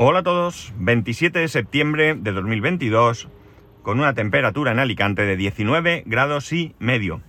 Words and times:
Hola 0.00 0.20
a 0.20 0.22
todos, 0.22 0.72
27 0.78 1.40
de 1.40 1.48
septiembre 1.48 2.14
de 2.14 2.30
2022, 2.30 3.28
con 3.82 3.98
una 3.98 4.14
temperatura 4.14 4.70
en 4.70 4.78
Alicante 4.78 5.22
de 5.22 5.36
19 5.36 6.04
grados 6.06 6.52
y 6.52 6.76
medio. 6.78 7.20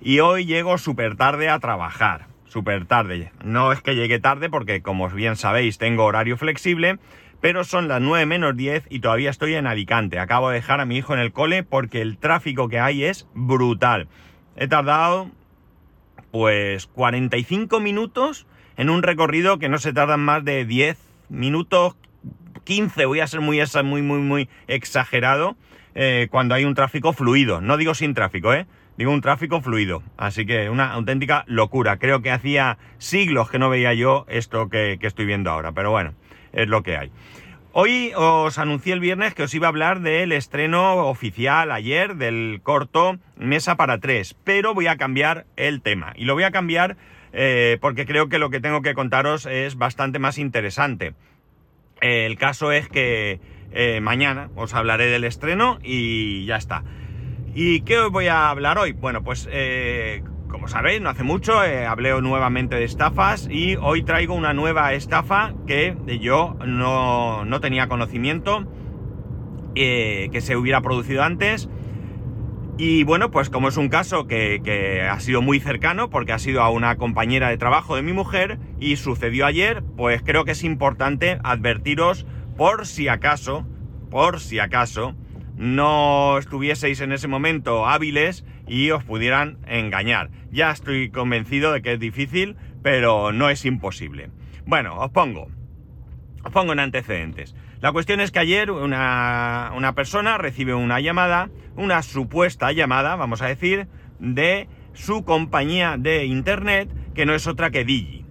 Y 0.00 0.20
hoy 0.20 0.44
llego 0.44 0.78
súper 0.78 1.16
tarde 1.16 1.48
a 1.48 1.58
trabajar, 1.58 2.28
súper 2.44 2.86
tarde. 2.86 3.32
No 3.42 3.72
es 3.72 3.82
que 3.82 3.96
llegue 3.96 4.20
tarde 4.20 4.48
porque, 4.50 4.82
como 4.82 5.08
bien 5.08 5.34
sabéis, 5.34 5.78
tengo 5.78 6.04
horario 6.04 6.36
flexible, 6.36 7.00
pero 7.40 7.64
son 7.64 7.88
las 7.88 8.00
9 8.00 8.24
menos 8.24 8.56
10 8.56 8.86
y 8.88 9.00
todavía 9.00 9.30
estoy 9.30 9.56
en 9.56 9.66
Alicante. 9.66 10.20
Acabo 10.20 10.50
de 10.50 10.54
dejar 10.54 10.78
a 10.78 10.86
mi 10.86 10.98
hijo 10.98 11.14
en 11.14 11.18
el 11.18 11.32
cole 11.32 11.64
porque 11.64 12.02
el 12.02 12.18
tráfico 12.18 12.68
que 12.68 12.78
hay 12.78 13.02
es 13.02 13.26
brutal. 13.34 14.06
He 14.54 14.68
tardado, 14.68 15.28
pues, 16.30 16.86
45 16.86 17.80
minutos 17.80 18.46
en 18.76 18.90
un 18.90 19.02
recorrido 19.02 19.58
que 19.58 19.68
no 19.68 19.78
se 19.78 19.92
tardan 19.92 20.20
más 20.20 20.44
de 20.44 20.64
10 20.64 20.98
minutos, 21.28 21.96
15, 22.64 23.06
voy 23.06 23.20
a 23.20 23.26
ser 23.26 23.40
muy, 23.40 23.60
muy, 23.60 24.02
muy, 24.02 24.48
exagerado, 24.66 25.56
eh, 25.94 26.28
cuando 26.30 26.54
hay 26.54 26.64
un 26.64 26.74
tráfico 26.74 27.12
fluido. 27.12 27.60
No 27.60 27.76
digo 27.76 27.94
sin 27.94 28.14
tráfico, 28.14 28.52
¿eh? 28.54 28.66
Digo 28.96 29.10
un 29.10 29.20
tráfico 29.20 29.60
fluido. 29.60 30.02
Así 30.16 30.46
que 30.46 30.68
una 30.70 30.92
auténtica 30.92 31.44
locura. 31.46 31.98
Creo 31.98 32.22
que 32.22 32.30
hacía 32.30 32.78
siglos 32.98 33.50
que 33.50 33.58
no 33.58 33.70
veía 33.70 33.94
yo 33.94 34.26
esto 34.28 34.68
que, 34.68 34.98
que 35.00 35.06
estoy 35.06 35.24
viendo 35.24 35.50
ahora. 35.50 35.72
Pero 35.72 35.90
bueno, 35.90 36.14
es 36.52 36.68
lo 36.68 36.82
que 36.82 36.96
hay. 36.96 37.10
Hoy 37.74 38.12
os 38.14 38.58
anuncié 38.58 38.92
el 38.92 39.00
viernes 39.00 39.32
que 39.32 39.44
os 39.44 39.54
iba 39.54 39.66
a 39.66 39.70
hablar 39.70 40.00
del 40.00 40.32
estreno 40.32 41.06
oficial 41.06 41.72
ayer 41.72 42.16
del 42.16 42.60
corto 42.62 43.16
Mesa 43.38 43.76
para 43.76 43.98
tres, 43.98 44.36
pero 44.44 44.74
voy 44.74 44.88
a 44.88 44.98
cambiar 44.98 45.46
el 45.56 45.80
tema. 45.80 46.12
Y 46.14 46.26
lo 46.26 46.34
voy 46.34 46.42
a 46.42 46.50
cambiar 46.50 46.98
eh, 47.32 47.78
porque 47.80 48.04
creo 48.04 48.28
que 48.28 48.38
lo 48.38 48.50
que 48.50 48.60
tengo 48.60 48.82
que 48.82 48.92
contaros 48.92 49.46
es 49.46 49.76
bastante 49.76 50.18
más 50.18 50.36
interesante. 50.36 51.14
El 52.02 52.36
caso 52.36 52.72
es 52.72 52.88
que 52.88 53.40
eh, 53.72 54.00
mañana 54.00 54.50
os 54.54 54.74
hablaré 54.74 55.06
del 55.06 55.24
estreno 55.24 55.78
y 55.82 56.44
ya 56.44 56.56
está. 56.56 56.84
¿Y 57.54 57.82
qué 57.82 57.98
os 57.98 58.10
voy 58.10 58.26
a 58.26 58.50
hablar 58.50 58.78
hoy? 58.78 58.92
Bueno, 58.92 59.22
pues 59.22 59.48
eh, 59.50 60.22
como 60.48 60.68
sabéis, 60.68 61.00
no 61.00 61.08
hace 61.08 61.22
mucho 61.22 61.60
hablé 61.60 62.20
nuevamente 62.20 62.76
de 62.76 62.84
estafas 62.84 63.48
y 63.50 63.76
hoy 63.76 64.02
traigo 64.02 64.34
una 64.34 64.52
nueva 64.52 64.92
estafa 64.92 65.54
que 65.66 65.96
yo 66.20 66.56
no, 66.66 67.44
no 67.44 67.60
tenía 67.60 67.88
conocimiento 67.88 68.66
que 69.74 70.38
se 70.42 70.56
hubiera 70.56 70.82
producido 70.82 71.22
antes 71.22 71.70
y 72.84 73.04
bueno, 73.04 73.30
pues 73.30 73.48
como 73.48 73.68
es 73.68 73.76
un 73.76 73.88
caso 73.88 74.26
que, 74.26 75.06
ha 75.08 75.20
sido 75.20 75.40
muy 75.40 75.60
cercano, 75.60 76.10
porque 76.10 76.32
ha 76.32 76.40
sido 76.40 76.62
a 76.62 76.70
una 76.70 76.96
compañera 76.96 77.48
de 77.48 77.56
trabajo 77.56 77.94
de 77.94 78.02
mi 78.02 78.12
mujer 78.12 78.58
y 78.80 78.96
sucedió 78.96 79.46
ayer, 79.46 79.84
pues 79.96 80.20
creo 80.22 80.44
que 80.44 80.50
es 80.50 80.64
importante 80.64 81.38
advertiros 81.44 82.26
por 82.56 82.88
si 82.88 83.06
acaso, 83.06 83.64
por 84.10 84.40
si 84.40 84.58
acaso, 84.58 85.14
no 85.56 86.38
estuvieseis 86.38 87.00
en 87.00 87.12
ese 87.12 87.28
momento 87.28 87.86
hábiles 87.86 88.44
y 88.66 88.90
os 88.90 89.04
pudieran 89.04 89.58
engañar. 89.68 90.30
Ya 90.50 90.72
estoy 90.72 91.08
convencido 91.08 91.70
de 91.70 91.82
que 91.82 91.92
es 91.92 92.00
difícil, 92.00 92.56
pero 92.82 93.30
no 93.30 93.48
es 93.48 93.64
imposible. 93.64 94.30
Bueno, 94.66 94.98
os 94.98 95.12
pongo, 95.12 95.46
pongo 96.50 96.72
en 96.72 96.80
antecedentes. 96.80 97.54
La 97.80 97.92
cuestión 97.92 98.20
es 98.20 98.30
que 98.30 98.38
ayer 98.38 98.70
una, 98.70 99.92
persona 99.94 100.38
recibe 100.38 100.74
una 100.74 101.00
llamada, 101.00 101.50
una 101.76 102.02
supuesta 102.02 102.72
llamada, 102.72 103.16
vamos 103.16 103.42
a 103.42 103.46
decir, 103.46 103.88
de 104.18 104.68
su 104.92 105.24
compañía 105.24 105.96
de 105.98 106.24
internet, 106.24 106.88
que 107.14 107.26
no 107.26 107.34
es 107.34 107.46
otra 107.46 107.70
que 107.70 107.84
Digi. 107.84 108.24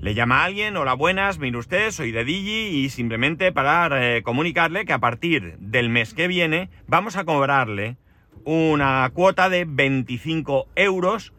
Le 0.00 0.14
llama 0.14 0.42
a 0.42 0.44
alguien, 0.44 0.76
hola 0.76 0.94
buenas, 0.94 1.38
mire 1.38 1.58
usted, 1.58 1.90
soy 1.90 2.12
de 2.12 2.24
Digi 2.24 2.84
y 2.84 2.88
simplemente 2.88 3.50
para 3.52 4.16
eh, 4.16 4.22
comunicarle 4.22 4.84
que 4.84 4.92
a 4.92 5.00
partir 5.00 5.56
del 5.58 5.88
mes 5.88 6.14
que 6.14 6.28
viene 6.28 6.70
vamos 6.86 7.16
a 7.16 7.24
cobrarle 7.24 7.96
una 8.44 9.10
cuota 9.12 9.48
de 9.48 9.64
25 9.66 10.68
euros 10.76 11.32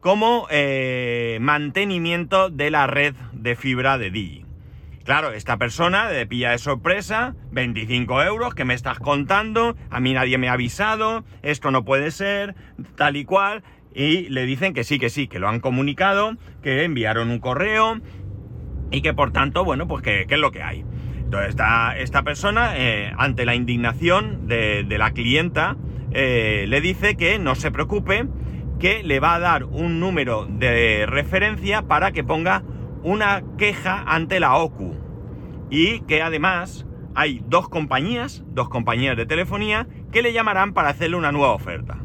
como 0.00 0.46
eh, 0.50 1.38
mantenimiento 1.40 2.48
de 2.48 2.70
la 2.70 2.86
red 2.86 3.14
de 3.32 3.54
fibra 3.54 3.98
de 3.98 4.10
Digi. 4.10 4.45
Claro, 5.06 5.30
esta 5.30 5.56
persona 5.56 6.10
le 6.10 6.26
pilla 6.26 6.50
de 6.50 6.58
sorpresa, 6.58 7.36
25 7.52 8.24
euros, 8.24 8.56
que 8.56 8.64
me 8.64 8.74
estás 8.74 8.98
contando? 8.98 9.76
A 9.88 10.00
mí 10.00 10.12
nadie 10.12 10.36
me 10.36 10.48
ha 10.48 10.54
avisado, 10.54 11.24
esto 11.42 11.70
no 11.70 11.84
puede 11.84 12.10
ser, 12.10 12.56
tal 12.96 13.16
y 13.16 13.24
cual. 13.24 13.62
Y 13.94 14.28
le 14.30 14.46
dicen 14.46 14.74
que 14.74 14.82
sí, 14.82 14.98
que 14.98 15.08
sí, 15.08 15.28
que 15.28 15.38
lo 15.38 15.48
han 15.48 15.60
comunicado, 15.60 16.36
que 16.60 16.82
enviaron 16.82 17.30
un 17.30 17.38
correo 17.38 18.00
y 18.90 19.00
que 19.00 19.14
por 19.14 19.30
tanto, 19.30 19.64
bueno, 19.64 19.86
pues 19.86 20.02
que, 20.02 20.26
es 20.28 20.38
lo 20.40 20.50
que 20.50 20.64
hay. 20.64 20.84
Entonces 21.18 21.50
esta, 21.50 21.96
esta 21.96 22.24
persona, 22.24 22.72
eh, 22.76 23.12
ante 23.16 23.46
la 23.46 23.54
indignación 23.54 24.48
de, 24.48 24.84
la 24.98 25.12
clienta, 25.12 25.76
eh, 26.10 26.64
le 26.66 26.80
dice 26.80 27.16
que 27.16 27.38
no 27.38 27.54
se 27.54 27.70
preocupe, 27.70 28.26
que 28.80 29.04
le 29.04 29.20
va 29.20 29.36
a 29.36 29.38
dar 29.38 29.62
un 29.62 30.00
número 30.00 30.46
de 30.46 31.06
referencia 31.06 31.82
para 31.82 32.10
que 32.10 32.24
ponga 32.24 32.64
una 33.06 33.44
queja 33.56 34.02
ante 34.04 34.40
la 34.40 34.56
OCU 34.56 34.96
y 35.70 36.00
que 36.00 36.22
además 36.22 36.88
hay 37.14 37.40
dos 37.46 37.68
compañías, 37.68 38.42
dos 38.48 38.68
compañías 38.68 39.16
de 39.16 39.26
telefonía, 39.26 39.86
que 40.10 40.22
le 40.22 40.32
llamarán 40.32 40.74
para 40.74 40.88
hacerle 40.88 41.16
una 41.16 41.30
nueva 41.30 41.52
oferta. 41.52 41.98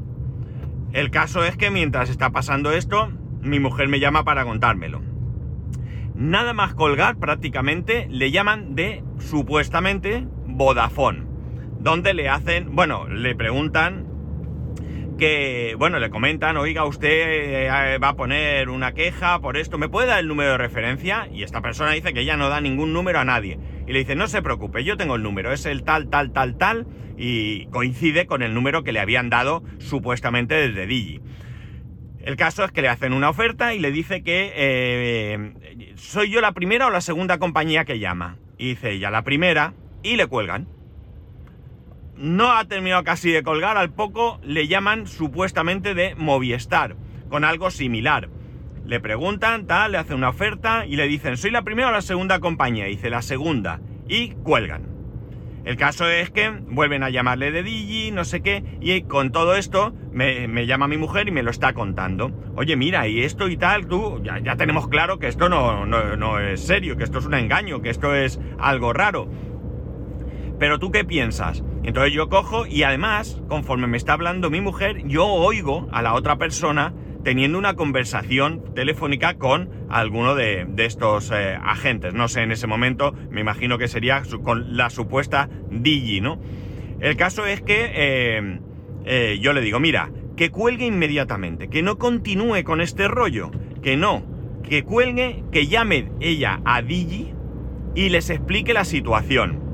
El 0.93 1.09
caso 1.09 1.43
es 1.43 1.57
que 1.57 1.71
mientras 1.71 2.11
está 2.11 2.29
pasando 2.29 2.71
esto, 2.71 3.11
mi 3.41 3.59
mujer 3.59 3.87
me 3.87 3.99
llama 3.99 4.23
para 4.23 4.45
contármelo. 4.45 5.01
Nada 6.13 6.53
más 6.53 6.75
colgar 6.75 7.17
prácticamente 7.17 8.05
le 8.07 8.29
llaman 8.29 8.75
de 8.75 9.03
supuestamente 9.17 10.27
Vodafone, 10.45 11.23
donde 11.79 12.13
le 12.13 12.29
hacen, 12.29 12.75
bueno, 12.75 13.07
le 13.07 13.33
preguntan 13.33 14.05
que, 15.21 15.75
bueno, 15.77 15.99
le 15.99 16.09
comentan, 16.09 16.57
oiga, 16.57 16.83
usted 16.83 17.67
eh, 17.67 17.97
va 17.99 18.09
a 18.09 18.15
poner 18.15 18.69
una 18.69 18.93
queja 18.93 19.39
por 19.39 19.55
esto, 19.55 19.77
¿me 19.77 19.87
puede 19.87 20.07
dar 20.07 20.17
el 20.17 20.27
número 20.27 20.53
de 20.53 20.57
referencia? 20.57 21.27
Y 21.31 21.43
esta 21.43 21.61
persona 21.61 21.91
dice 21.91 22.11
que 22.11 22.21
ella 22.21 22.37
no 22.37 22.49
da 22.49 22.59
ningún 22.59 22.91
número 22.91 23.19
a 23.19 23.23
nadie. 23.23 23.59
Y 23.85 23.93
le 23.93 23.99
dice, 23.99 24.15
no 24.15 24.25
se 24.25 24.41
preocupe, 24.41 24.83
yo 24.83 24.97
tengo 24.97 25.13
el 25.13 25.21
número, 25.21 25.53
es 25.53 25.67
el 25.67 25.83
tal, 25.83 26.09
tal, 26.09 26.33
tal, 26.33 26.57
tal, 26.57 26.87
y 27.19 27.67
coincide 27.67 28.25
con 28.25 28.41
el 28.41 28.55
número 28.55 28.83
que 28.83 28.93
le 28.93 28.99
habían 28.99 29.29
dado 29.29 29.61
supuestamente 29.77 30.55
desde 30.55 30.87
Digi. 30.87 31.21
El 32.21 32.35
caso 32.35 32.63
es 32.63 32.71
que 32.71 32.81
le 32.81 32.89
hacen 32.89 33.13
una 33.13 33.29
oferta 33.29 33.75
y 33.75 33.79
le 33.79 33.91
dice 33.91 34.23
que 34.23 34.51
eh, 34.55 35.53
soy 35.97 36.31
yo 36.31 36.41
la 36.41 36.53
primera 36.53 36.87
o 36.87 36.89
la 36.89 37.01
segunda 37.01 37.37
compañía 37.37 37.85
que 37.85 37.99
llama. 37.99 38.39
Y 38.57 38.69
dice 38.69 38.93
ella, 38.93 39.11
la 39.11 39.21
primera, 39.21 39.75
y 40.01 40.15
le 40.15 40.25
cuelgan 40.25 40.67
no 42.17 42.51
ha 42.51 42.65
terminado 42.65 43.03
casi 43.03 43.31
de 43.31 43.43
colgar, 43.43 43.77
al 43.77 43.91
poco 43.91 44.39
le 44.43 44.67
llaman 44.67 45.07
supuestamente 45.07 45.93
de 45.93 46.15
Movistar, 46.15 46.95
con 47.29 47.43
algo 47.43 47.71
similar. 47.71 48.29
Le 48.85 48.99
preguntan, 48.99 49.67
tal, 49.67 49.93
le 49.93 49.97
hacen 49.97 50.17
una 50.17 50.29
oferta 50.29 50.85
y 50.85 50.95
le 50.95 51.07
dicen, 51.07 51.37
¿soy 51.37 51.51
la 51.51 51.61
primera 51.61 51.89
o 51.89 51.91
la 51.91 52.01
segunda 52.01 52.39
compañía? 52.39 52.85
dice, 52.85 53.09
la 53.09 53.21
segunda. 53.21 53.79
Y 54.07 54.31
cuelgan. 54.31 54.91
El 55.63 55.77
caso 55.77 56.07
es 56.09 56.31
que 56.31 56.49
vuelven 56.49 57.03
a 57.03 57.11
llamarle 57.11 57.51
de 57.51 57.61
Digi, 57.61 58.09
no 58.09 58.25
sé 58.25 58.41
qué, 58.41 58.63
y 58.81 59.03
con 59.03 59.31
todo 59.31 59.55
esto 59.55 59.93
me, 60.11 60.65
llama 60.65 60.87
mi 60.87 60.97
mujer 60.97 61.27
y 61.27 61.31
me 61.31 61.43
lo 61.43 61.51
está 61.51 61.73
contando. 61.73 62.31
Oye, 62.55 62.75
mira, 62.75 63.07
y 63.07 63.21
esto 63.21 63.47
y 63.47 63.57
tal, 63.57 63.87
tú, 63.87 64.21
ya, 64.23 64.39
ya 64.39 64.55
tenemos 64.55 64.87
claro 64.87 65.19
que 65.19 65.27
esto 65.27 65.49
no, 65.49 65.85
no, 65.85 66.15
no 66.17 66.39
es 66.39 66.61
serio, 66.61 66.97
que 66.97 67.03
esto 67.03 67.19
es 67.19 67.27
un 67.27 67.35
engaño, 67.35 67.81
que 67.83 67.91
esto 67.91 68.15
es 68.15 68.39
algo 68.57 68.91
raro. 68.91 69.29
Pero 70.61 70.77
tú 70.77 70.91
qué 70.91 71.03
piensas? 71.03 71.63
Entonces 71.81 72.13
yo 72.13 72.29
cojo 72.29 72.67
y 72.67 72.83
además, 72.83 73.41
conforme 73.47 73.87
me 73.87 73.97
está 73.97 74.13
hablando 74.13 74.51
mi 74.51 74.61
mujer, 74.61 75.07
yo 75.07 75.25
oigo 75.25 75.89
a 75.91 76.03
la 76.03 76.13
otra 76.13 76.37
persona 76.37 76.93
teniendo 77.23 77.57
una 77.57 77.73
conversación 77.73 78.63
telefónica 78.75 79.39
con 79.39 79.71
alguno 79.89 80.35
de, 80.35 80.67
estos 80.77 81.31
eh, 81.31 81.57
agentes. 81.59 82.13
No 82.13 82.27
sé, 82.27 82.43
en 82.43 82.51
ese 82.51 82.67
momento 82.67 83.15
me 83.31 83.41
imagino 83.41 83.79
que 83.79 83.87
sería 83.87 84.21
con 84.43 84.77
la 84.77 84.91
supuesta 84.91 85.49
Digi, 85.71 86.21
¿no? 86.21 86.39
El 86.99 87.17
caso 87.17 87.47
es 87.47 87.63
que 87.63 87.91
eh, 87.95 88.59
eh, 89.05 89.39
yo 89.41 89.53
le 89.53 89.61
digo, 89.61 89.79
mira, 89.79 90.11
que 90.37 90.51
cuelgue 90.51 90.85
inmediatamente, 90.85 91.69
que 91.69 91.81
no 91.81 91.97
continúe 91.97 92.63
con 92.63 92.81
este 92.81 93.07
rollo, 93.07 93.49
que 93.81 93.97
no, 93.97 94.23
que 94.61 94.83
cuelgue, 94.83 95.43
que 95.51 95.65
llame 95.65 96.11
ella 96.19 96.61
a 96.65 96.83
Digi 96.83 97.33
y 97.95 98.09
les 98.09 98.29
explique 98.29 98.75
la 98.75 98.85
situación. 98.85 99.70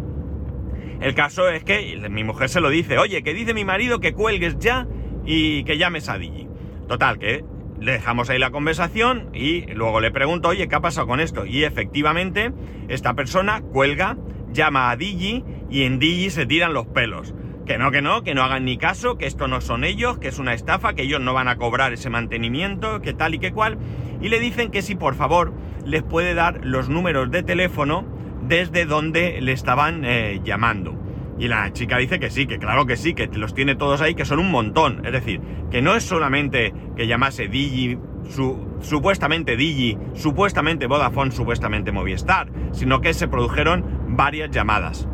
El 1.00 1.14
caso 1.14 1.50
es 1.50 1.64
que 1.64 2.08
mi 2.10 2.24
mujer 2.24 2.50
se 2.50 2.62
lo 2.62 2.70
dice, 2.70 2.98
oye, 2.98 3.22
que 3.24 3.34
dice 3.34 3.54
mi 3.54 3.66
marido 3.66 4.00
que 4.00 4.14
cuelgues 4.14 4.58
ya 4.58 4.88
y 5.26 5.64
que 5.64 5.78
llames 5.78 6.10
a 6.10 6.18
Digi. 6.18 6.48
Total, 6.88 7.20
que 7.20 7.44
le 7.80 7.92
dejamos 7.94 8.30
ahí 8.30 8.40
la 8.40 8.52
conversación 8.52 9.30
y 9.34 9.66
luego 9.74 10.00
le 10.00 10.12
pregunto, 10.12 10.50
oye, 10.50 10.68
¿qué 10.68 10.76
ha 10.76 10.82
pasado 10.82 11.08
con 11.08 11.20
esto? 11.20 11.46
Y 11.46 11.64
efectivamente, 11.64 12.52
esta 12.88 13.14
persona 13.14 13.62
cuelga, 13.62 14.18
llama 14.52 14.90
a 14.90 14.96
Digi 14.96 15.44
y 15.70 15.84
en 15.84 16.00
Digi 16.00 16.30
se 16.30 16.46
tiran 16.46 16.74
los 16.74 16.88
pelos. 16.88 17.36
Que 17.68 17.78
no, 17.78 17.92
que 17.92 18.02
no, 18.02 18.24
que 18.24 18.34
no 18.34 18.44
hagan 18.44 18.64
ni 18.64 18.78
caso, 18.78 19.18
que 19.18 19.28
esto 19.28 19.50
no 19.50 19.60
son 19.60 19.84
ellos, 19.84 20.18
que 20.20 20.30
es 20.30 20.40
una 20.40 20.54
estafa, 20.54 20.94
que 20.94 21.04
ellos 21.04 21.20
no 21.20 21.34
van 21.34 21.50
a 21.50 21.58
cobrar 21.58 21.92
ese 21.92 22.10
mantenimiento, 22.10 23.02
que 23.02 23.14
tal 23.14 23.36
y 23.36 23.40
que 23.40 23.52
cual. 23.52 23.78
Y 24.22 24.30
le 24.30 24.40
dicen 24.40 24.72
que 24.72 24.82
si 24.82 24.96
por 24.96 25.16
favor 25.16 25.54
les 25.86 26.02
puede 26.02 26.34
dar 26.34 26.62
los 26.64 26.88
números 26.88 27.30
de 27.30 27.44
teléfono 27.44 28.06
desde 28.48 28.86
donde 28.86 29.42
le 29.42 29.52
estaban 29.52 30.04
eh, 30.06 30.42
llamando. 30.44 30.96
Y 31.40 31.48
la 31.48 31.72
chica 31.72 31.98
dice 31.98 32.20
que 32.20 32.32
sí, 32.32 32.48
que 32.48 32.58
claro 32.58 32.86
que 32.86 32.98
sí, 32.98 33.14
que 33.14 33.28
los 33.28 33.54
tiene 33.54 33.76
todos 33.76 34.02
ahí, 34.02 34.16
que 34.16 34.26
son 34.26 34.40
un 34.40 34.50
montón. 34.50 35.06
Es 35.06 35.12
decir, 35.12 35.40
que 35.70 35.82
no 35.82 35.96
es 35.96 36.04
solamente 36.04 36.74
que 36.96 37.06
llamase 37.06 37.48
Digi, 37.48 37.98
su, 38.30 38.78
supuestamente 38.82 39.56
Digi, 39.56 39.98
supuestamente 40.14 40.88
Vodafone, 40.88 41.32
supuestamente 41.32 41.92
Movistar, 41.92 42.50
sino 42.72 43.02
que 43.02 43.14
se 43.14 43.28
produjeron 43.28 44.16
varias 44.16 44.50
llamadas. 44.50 45.08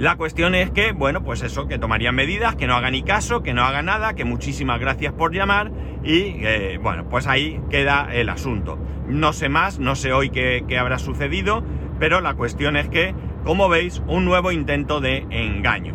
La 0.00 0.16
cuestión 0.16 0.54
es 0.54 0.70
que, 0.70 0.92
bueno, 0.92 1.22
pues 1.22 1.42
eso, 1.42 1.68
que 1.68 1.78
tomarían 1.78 2.14
medidas, 2.14 2.56
que 2.56 2.66
no 2.66 2.74
haga 2.74 2.90
ni 2.90 3.02
caso, 3.02 3.42
que 3.42 3.52
no 3.52 3.64
haga 3.64 3.82
nada, 3.82 4.14
que 4.14 4.24
muchísimas 4.24 4.80
gracias 4.80 5.12
por 5.12 5.34
llamar 5.34 5.72
y, 6.02 6.36
eh, 6.38 6.78
bueno, 6.82 7.06
pues 7.10 7.26
ahí 7.26 7.60
queda 7.68 8.08
el 8.10 8.30
asunto. 8.30 8.78
No 9.06 9.34
sé 9.34 9.50
más, 9.50 9.78
no 9.78 9.96
sé 9.96 10.14
hoy 10.14 10.30
qué, 10.30 10.64
habrá 10.78 10.98
sucedido, 10.98 11.62
pero 12.00 12.20
la 12.20 12.34
cuestión 12.34 12.76
es 12.76 12.88
que, 12.88 13.14
como 13.44 13.68
veis, 13.68 14.02
un 14.08 14.24
nuevo 14.24 14.50
intento 14.50 15.00
de 15.00 15.26
engaño. 15.30 15.94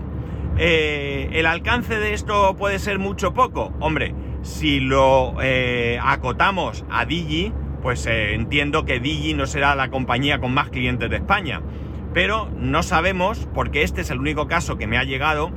Eh, 0.58 1.28
¿El 1.34 1.46
alcance 1.48 2.00
de 2.00 2.14
esto 2.14 2.56
puede 2.56 2.80
ser 2.80 2.98
mucho 2.98 3.34
poco? 3.34 3.74
Hombre, 3.82 4.16
si 4.42 4.80
lo 4.80 5.36
eh, 5.42 6.00
acotamos 6.02 6.86
a 6.90 7.04
Digi, 7.04 7.52
pues 7.82 8.06
entiendo 8.06 8.86
que 8.86 9.02
Digi 9.02 9.34
no 9.34 9.46
será 9.46 9.76
la 9.76 9.90
compañía 9.90 10.40
con 10.40 10.54
más 10.54 10.70
clientes 10.70 11.10
de 11.10 11.18
España 11.18 11.62
pero 12.16 12.50
no 12.58 12.82
sabemos, 12.82 13.46
porque 13.54 13.84
este 13.84 14.00
es 14.00 14.10
el 14.10 14.20
único 14.20 14.48
caso 14.48 14.78
que 14.78 14.88
me 14.88 14.98
ha 14.98 15.04
llegado, 15.04 15.52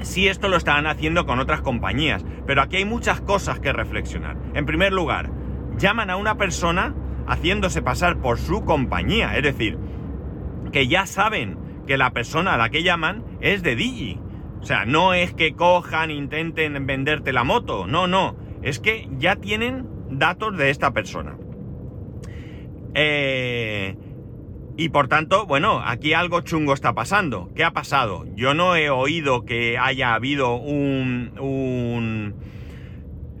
si 0.00 0.26
esto 0.26 0.48
lo 0.48 0.56
estarán 0.56 0.86
haciendo 0.86 1.26
con 1.26 1.40
otras 1.40 1.60
compañías. 1.60 2.24
Pero 2.46 2.62
aquí 2.62 2.76
hay 2.76 2.86
muchas 2.86 3.20
cosas 3.20 3.60
que 3.60 3.70
reflexionar. 3.74 4.38
En 4.54 4.64
primer 4.64 4.94
lugar, 4.94 5.30
llaman 5.76 6.08
a 6.08 6.16
una 6.16 6.38
persona 6.38 6.94
haciéndose 7.28 7.82
pasar 7.82 8.18
por 8.18 8.38
su 8.38 8.64
compañía, 8.64 9.36
es 9.36 9.42
decir, 9.42 9.78
que 10.72 10.88
ya 10.88 11.06
saben 11.06 11.58
que 11.86 11.96
la 11.98 12.12
persona 12.12 12.54
a 12.54 12.58
la 12.58 12.70
que 12.70 12.82
llaman 12.82 13.24
es 13.40 13.62
de 13.62 13.76
Digi. 13.76 14.20
O 14.60 14.64
sea, 14.64 14.84
no 14.84 15.14
es 15.14 15.32
que 15.34 15.54
cojan, 15.54 16.10
intenten 16.10 16.86
venderte 16.86 17.32
la 17.32 17.44
moto, 17.44 17.86
no, 17.86 18.06
no, 18.06 18.36
es 18.62 18.80
que 18.80 19.08
ya 19.18 19.36
tienen 19.36 19.86
datos 20.10 20.56
de 20.56 20.70
esta 20.70 20.92
persona. 20.92 21.36
Eh, 22.94 23.96
y 24.76 24.88
por 24.88 25.08
tanto, 25.08 25.46
bueno, 25.46 25.80
aquí 25.84 26.12
algo 26.12 26.40
chungo 26.40 26.72
está 26.72 26.94
pasando. 26.94 27.50
¿Qué 27.54 27.64
ha 27.64 27.72
pasado? 27.72 28.24
Yo 28.34 28.54
no 28.54 28.76
he 28.76 28.90
oído 28.90 29.44
que 29.44 29.76
haya 29.78 30.14
habido 30.14 30.54
un... 30.54 31.32
un 31.38 32.34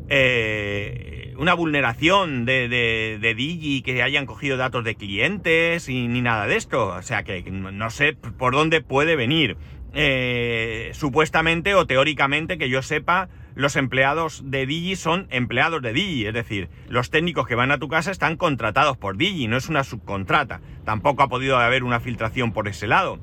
eh, 0.08 1.17
una 1.38 1.54
vulneración 1.54 2.44
de, 2.44 2.68
de, 2.68 3.34
Digi, 3.34 3.82
que 3.82 4.02
hayan 4.02 4.26
cogido 4.26 4.56
datos 4.56 4.82
de 4.82 4.96
clientes 4.96 5.88
y 5.88 6.08
ni 6.08 6.20
nada 6.20 6.48
de 6.48 6.56
esto. 6.56 6.88
O 6.88 7.02
sea 7.02 7.22
que 7.22 7.42
no 7.50 7.90
sé 7.90 8.12
por 8.12 8.54
dónde 8.54 8.80
puede 8.82 9.14
venir. 9.14 9.56
Eh, 9.94 10.90
supuestamente 10.92 11.74
o 11.74 11.86
teóricamente 11.86 12.58
que 12.58 12.68
yo 12.68 12.82
sepa, 12.82 13.28
los 13.54 13.76
empleados 13.76 14.42
de 14.44 14.66
Digi 14.66 14.96
son 14.96 15.28
empleados 15.30 15.80
de 15.80 15.92
Digi, 15.92 16.26
es 16.26 16.34
decir, 16.34 16.68
los 16.88 17.10
técnicos 17.10 17.46
que 17.46 17.54
van 17.54 17.70
a 17.70 17.78
tu 17.78 17.88
casa 17.88 18.10
están 18.10 18.36
contratados 18.36 18.98
por 18.98 19.16
Digi, 19.16 19.48
no 19.48 19.56
es 19.56 19.68
una 19.68 19.84
subcontrata. 19.84 20.60
Tampoco 20.84 21.22
ha 21.22 21.28
podido 21.28 21.56
haber 21.56 21.84
una 21.84 22.00
filtración 22.00 22.52
por 22.52 22.68
ese 22.68 22.86
lado. 22.86 23.18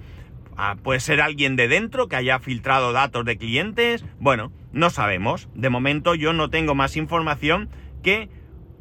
Ah, 0.57 0.77
puede 0.81 1.01
ser 1.01 1.19
alguien 1.19 1.57
de 1.57 1.67
dentro 1.67 2.07
que 2.07 2.15
haya 2.15 2.39
filtrado 2.39 2.93
datos 2.93 3.25
de 3.25 3.37
clientes. 3.37 4.05
Bueno, 4.19 4.53
no 4.71 4.89
sabemos. 4.89 5.49
De 5.53 5.69
momento 5.69 6.15
yo 6.15 6.31
no 6.31 6.49
tengo 6.49 6.75
más 6.75 6.95
información 6.95 7.69
que 8.05 8.29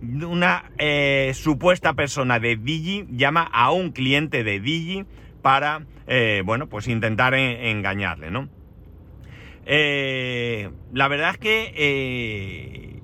una 0.02 0.70
eh, 0.76 1.32
supuesta 1.34 1.94
persona 1.94 2.38
de 2.38 2.56
Digi 2.56 3.06
llama 3.10 3.42
a 3.42 3.72
un 3.72 3.90
cliente 3.90 4.44
de 4.44 4.60
Digi 4.60 5.06
para, 5.40 5.86
eh, 6.06 6.42
bueno, 6.44 6.68
pues 6.68 6.88
intentar 6.88 7.32
engañarle, 7.34 8.30
¿no? 8.30 8.50
Eh, 9.64 10.70
la 10.92 11.08
verdad 11.08 11.30
es 11.30 11.38
que 11.38 13.00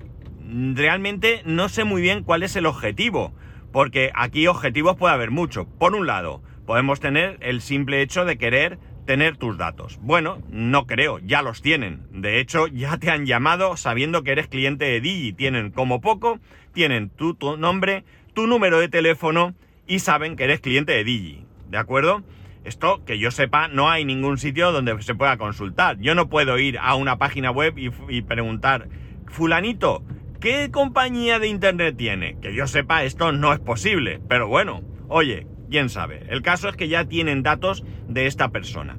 realmente 0.75 1.41
no 1.43 1.69
sé 1.69 1.85
muy 1.85 2.03
bien 2.03 2.23
cuál 2.23 2.43
es 2.43 2.55
el 2.55 2.67
objetivo, 2.67 3.33
porque 3.71 4.11
aquí 4.13 4.45
objetivos 4.45 4.95
puede 4.95 5.15
haber 5.15 5.31
mucho. 5.31 5.65
Por 5.65 5.95
un 5.95 6.05
lado, 6.05 6.43
podemos 6.67 6.99
tener 6.99 7.37
el 7.41 7.61
simple 7.61 8.03
hecho 8.03 8.25
de 8.25 8.37
querer 8.37 8.77
tener 9.11 9.35
tus 9.35 9.57
datos. 9.57 9.99
Bueno, 10.01 10.41
no 10.51 10.87
creo, 10.87 11.19
ya 11.19 11.41
los 11.41 11.61
tienen. 11.61 12.07
De 12.13 12.39
hecho, 12.39 12.67
ya 12.67 12.95
te 12.95 13.11
han 13.11 13.25
llamado 13.25 13.75
sabiendo 13.75 14.23
que 14.23 14.31
eres 14.31 14.47
cliente 14.47 14.85
de 14.85 15.01
Digi. 15.01 15.33
Tienen 15.33 15.71
como 15.71 15.99
poco, 15.99 16.39
tienen 16.73 17.09
tu, 17.09 17.33
tu 17.33 17.57
nombre, 17.57 18.05
tu 18.33 18.47
número 18.47 18.79
de 18.79 18.87
teléfono 18.87 19.53
y 19.85 19.99
saben 19.99 20.37
que 20.37 20.45
eres 20.45 20.61
cliente 20.61 20.93
de 20.93 21.03
Digi. 21.03 21.43
¿De 21.69 21.77
acuerdo? 21.77 22.23
Esto, 22.63 23.03
que 23.03 23.19
yo 23.19 23.31
sepa, 23.31 23.67
no 23.67 23.89
hay 23.89 24.05
ningún 24.05 24.37
sitio 24.37 24.71
donde 24.71 25.01
se 25.01 25.13
pueda 25.13 25.35
consultar. 25.35 25.99
Yo 25.99 26.15
no 26.15 26.29
puedo 26.29 26.57
ir 26.57 26.77
a 26.79 26.95
una 26.95 27.17
página 27.17 27.51
web 27.51 27.73
y, 27.77 28.21
preguntar, 28.21 28.87
fulanito, 29.27 30.05
¿qué 30.39 30.71
compañía 30.71 31.37
de 31.37 31.49
Internet 31.49 31.97
tiene? 31.97 32.39
Que 32.39 32.55
yo 32.55 32.65
sepa, 32.65 33.03
esto 33.03 33.33
no 33.33 33.51
es 33.51 33.59
posible. 33.59 34.21
Pero 34.29 34.47
bueno, 34.47 34.83
oye, 35.09 35.47
quién 35.71 35.89
sabe. 35.89 36.23
El 36.29 36.43
caso 36.43 36.69
es 36.69 36.75
que 36.75 36.87
ya 36.87 37.05
tienen 37.05 37.41
datos 37.41 37.83
de 38.07 38.27
esta 38.27 38.49
persona. 38.49 38.97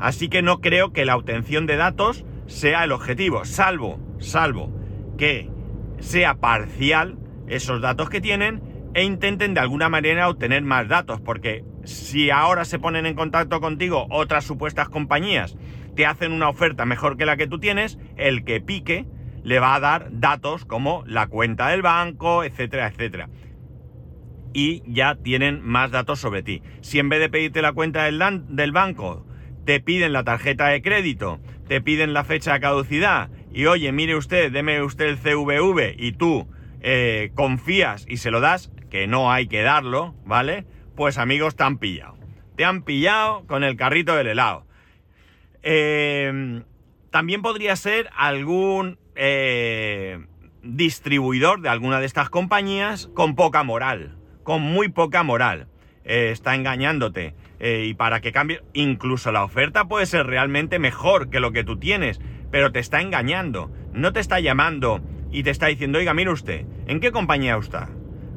Así 0.00 0.28
que 0.28 0.42
no 0.42 0.60
creo 0.60 0.92
que 0.92 1.04
la 1.04 1.16
obtención 1.16 1.66
de 1.66 1.76
datos 1.76 2.24
sea 2.46 2.84
el 2.84 2.92
objetivo, 2.92 3.44
salvo, 3.44 4.00
salvo 4.18 4.72
que 5.16 5.50
sea 6.00 6.34
parcial 6.36 7.18
esos 7.48 7.80
datos 7.80 8.08
que 8.08 8.20
tienen 8.20 8.62
e 8.94 9.04
intenten 9.04 9.54
de 9.54 9.60
alguna 9.60 9.88
manera 9.88 10.28
obtener 10.28 10.62
más 10.62 10.88
datos, 10.88 11.20
porque 11.20 11.64
si 11.84 12.30
ahora 12.30 12.64
se 12.64 12.78
ponen 12.78 13.06
en 13.06 13.14
contacto 13.14 13.60
contigo 13.60 14.06
otras 14.10 14.44
supuestas 14.44 14.88
compañías, 14.88 15.56
te 15.94 16.06
hacen 16.06 16.32
una 16.32 16.48
oferta 16.48 16.84
mejor 16.84 17.16
que 17.16 17.26
la 17.26 17.36
que 17.36 17.46
tú 17.46 17.58
tienes, 17.58 17.98
el 18.16 18.44
que 18.44 18.60
pique 18.60 19.06
le 19.42 19.58
va 19.60 19.74
a 19.74 19.80
dar 19.80 20.08
datos 20.12 20.64
como 20.64 21.02
la 21.06 21.26
cuenta 21.26 21.68
del 21.68 21.82
banco, 21.82 22.44
etcétera, 22.44 22.88
etcétera. 22.88 23.28
Y 24.58 24.82
ya 24.88 25.14
tienen 25.14 25.62
más 25.62 25.92
datos 25.92 26.18
sobre 26.18 26.42
ti. 26.42 26.64
Si 26.80 26.98
en 26.98 27.08
vez 27.08 27.20
de 27.20 27.28
pedirte 27.28 27.62
la 27.62 27.70
cuenta 27.70 28.02
del, 28.02 28.72
banco, 28.72 29.24
te 29.64 29.78
piden 29.78 30.12
la 30.12 30.24
tarjeta 30.24 30.66
de 30.66 30.82
crédito, 30.82 31.38
te 31.68 31.80
piden 31.80 32.12
la 32.12 32.24
fecha 32.24 32.54
de 32.54 32.60
caducidad, 32.60 33.30
y 33.52 33.66
oye, 33.66 33.92
mire 33.92 34.16
usted, 34.16 34.50
deme 34.50 34.82
usted 34.82 35.10
el 35.10 35.18
CVV, 35.18 35.94
y 35.96 36.10
tú 36.10 36.48
eh, 36.80 37.30
confías 37.36 38.04
y 38.08 38.16
se 38.16 38.32
lo 38.32 38.40
das, 38.40 38.72
que 38.90 39.06
no 39.06 39.30
hay 39.30 39.46
que 39.46 39.62
darlo, 39.62 40.16
¿vale? 40.24 40.66
Pues 40.96 41.18
amigos, 41.18 41.54
te 41.54 41.62
han 41.62 41.78
pillado. 41.78 42.18
Te 42.56 42.64
han 42.64 42.82
pillado 42.82 43.46
con 43.46 43.62
el 43.62 43.76
carrito 43.76 44.16
del 44.16 44.26
helado. 44.26 44.66
Eh, 45.62 46.64
también 47.12 47.42
podría 47.42 47.76
ser 47.76 48.10
algún 48.16 48.98
eh, 49.14 50.26
distribuidor 50.64 51.60
de 51.60 51.68
alguna 51.68 52.00
de 52.00 52.06
estas 52.06 52.28
compañías 52.28 53.06
con 53.14 53.36
poca 53.36 53.62
moral, 53.62 54.17
con 54.48 54.62
muy 54.62 54.88
poca 54.88 55.22
moral. 55.24 55.66
Eh, 56.06 56.30
está 56.32 56.54
engañándote. 56.54 57.34
y 57.60 57.92
para 57.94 58.22
que 58.22 58.32
cambie, 58.32 58.62
incluso 58.72 59.30
la 59.30 59.44
oferta 59.44 59.88
puede 59.88 60.06
ser 60.06 60.26
realmente 60.26 60.78
mejor 60.78 61.28
que 61.28 61.38
lo 61.38 61.52
que 61.52 61.64
tú 61.64 61.76
tienes, 61.76 62.18
pero 62.50 62.72
te 62.72 62.78
está 62.78 63.02
engañando. 63.02 63.70
No 63.92 64.14
te 64.14 64.20
está 64.20 64.40
llamando 64.40 65.02
y 65.30 65.42
te 65.42 65.50
está 65.50 65.66
diciendo, 65.66 65.98
oiga, 65.98 66.14
mire 66.14 66.30
usted, 66.30 66.64
¿en 66.86 67.00
qué 67.00 67.12
compañía 67.12 67.58
está? 67.58 67.90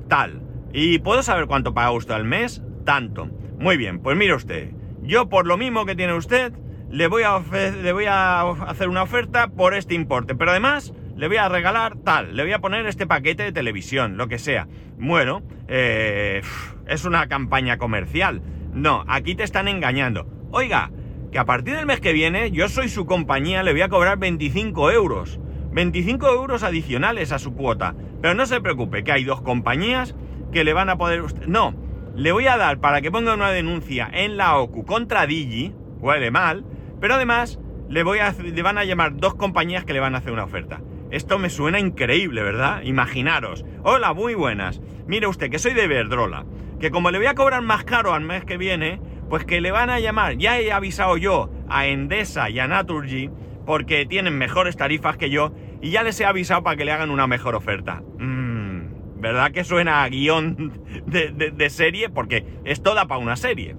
Tal. 0.10 0.41
¿Y 0.74 1.00
puedo 1.00 1.24
saber 1.24 1.46
cuánto 1.46 1.74
paga 1.74 1.91
usted 1.91 2.13
al 2.13 2.25
mes? 2.25 2.62
Tanto. 2.84 3.30
Muy 3.58 3.77
bien, 3.77 4.00
pues 4.00 4.18
mire 4.18 4.34
usted, 4.34 4.72
yo 5.03 5.30
por 5.30 5.48
lo 5.48 5.56
mismo 5.56 5.86
que 5.86 5.96
tiene 5.96 6.13
usted, 6.13 6.51
le 6.89 7.08
voy 7.08 7.24
a, 7.24 7.39
le 7.82 7.94
voy 7.94 8.06
a 8.10 8.41
hacer 8.41 8.89
una 8.89 9.03
oferta 9.03 9.48
por 9.48 9.74
este 9.74 9.94
importe, 9.94 10.36
pero 10.36 10.51
además 10.51 10.94
le 11.22 11.28
voy 11.28 11.38
a 11.38 11.50
regalar 11.50 11.98
tal, 11.98 12.36
le 12.36 12.42
voy 12.42 12.51
a 12.51 12.62
poner 12.62 12.88
este 12.88 13.06
paquete 13.06 13.44
de 13.44 13.51
televisión, 13.51 14.18
lo 14.18 14.28
que 14.28 14.40
sea. 14.40 14.68
Bueno, 14.98 15.44
eh, 15.68 16.42
es 16.88 17.06
una 17.06 17.28
campaña 17.28 17.78
comercial. 17.78 18.42
No, 18.74 19.06
aquí 19.08 19.36
te 19.36 19.44
están 19.44 19.68
engañando. 19.68 20.25
Oiga, 20.50 20.90
que 21.32 21.38
a 21.38 21.46
partir 21.46 21.75
del 21.75 21.86
mes 21.86 22.00
que 22.00 22.12
viene 22.12 22.50
yo 22.50 22.68
soy 22.70 22.90
su 22.90 23.06
compañía, 23.06 23.62
le 23.62 23.72
voy 23.72 23.84
a 23.84 23.90
cobrar 23.90 24.18
25 24.18 24.90
euros. 24.90 25.40
25 25.74 26.28
euros 26.28 26.63
adicionales 26.63 27.32
a 27.32 27.38
su 27.38 27.54
cuota. 27.54 27.94
Pero 28.20 28.34
no 28.34 28.48
se 28.48 28.60
preocupe, 28.60 29.04
que 29.04 29.12
hay 29.12 29.24
dos 29.24 29.44
compañías 29.44 30.16
que 30.51 30.63
le 30.63 30.74
van 30.74 30.90
a 30.90 30.98
poder... 30.98 31.22
No, 31.48 31.75
le 32.16 32.32
voy 32.32 32.48
a 32.48 32.58
dar 32.58 32.80
para 32.80 33.00
que 33.01 33.12
ponga 33.12 33.36
una 33.36 33.51
denuncia 33.51 34.10
en 34.12 34.38
la 34.38 34.58
OCU 34.58 34.86
contra 34.86 35.28
Digi, 35.28 35.75
huele 36.00 36.32
mal, 36.32 36.66
pero 37.00 37.13
además 37.13 37.60
le, 37.90 38.01
voy 38.01 38.18
a, 38.18 38.32
le 38.32 38.62
van 38.63 38.80
a 38.80 38.86
llamar 38.86 39.18
dos 39.18 39.36
compañías 39.36 39.86
que 39.86 39.94
le 39.94 40.00
van 40.00 40.16
a 40.16 40.18
hacer 40.18 40.34
una 40.34 40.46
oferta. 40.46 40.82
Esto 41.12 41.38
me 41.38 41.50
suena 41.50 41.77
increíble, 41.77 42.41
¿verdad? 42.41 42.84
Imaginaros. 42.84 43.65
Hola, 43.84 44.13
muy 44.13 44.34
buenas. 44.34 44.82
Mire 45.08 45.27
usted, 45.27 45.50
que 45.50 45.60
soy 45.60 45.74
de 45.74 45.88
Verdrola. 45.88 46.46
Que 46.80 46.89
como 46.89 47.12
le 47.12 47.18
voy 47.18 47.27
a 47.27 47.36
cobrar 47.36 47.62
más 47.62 47.84
caro 47.84 48.13
al 48.13 48.22
mes 48.22 48.46
que 48.46 48.58
viene, 48.58 49.01
pues 49.30 49.44
que 49.44 49.60
le 49.60 49.72
van 49.72 49.89
a 49.89 50.00
llamar. 50.00 50.38
Ya 50.38 50.58
he 50.60 50.72
avisado 50.72 51.18
yo 51.18 51.51
a 51.68 51.86
Endesa 51.86 52.50
y 52.50 52.60
a 52.60 52.68
Naturgy 52.68 53.30
porque 53.65 54.06
tienen 54.06 54.38
mejores 54.38 54.77
tarifas 54.77 55.18
que 55.18 55.30
yo 55.30 55.53
y 55.82 55.91
ya 55.91 56.03
les 56.03 56.20
he 56.22 56.25
avisado 56.25 56.63
para 56.63 56.77
que 56.77 56.86
le 56.86 56.94
hagan 56.94 57.12
una 57.12 57.27
mejor 57.27 57.56
oferta. 57.56 58.01
Mmm, 58.18 59.20
¿Verdad 59.20 59.51
que 59.51 59.65
suena 59.65 60.03
a 60.03 60.10
guion 60.10 60.72
de, 61.08 61.51
de 61.51 61.70
serie? 61.70 62.10
Porque 62.10 62.46
esto 62.63 62.96
da 62.96 63.06
para 63.06 63.20
una 63.20 63.36
serie. 63.36 63.75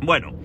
Bueno, 0.00 0.37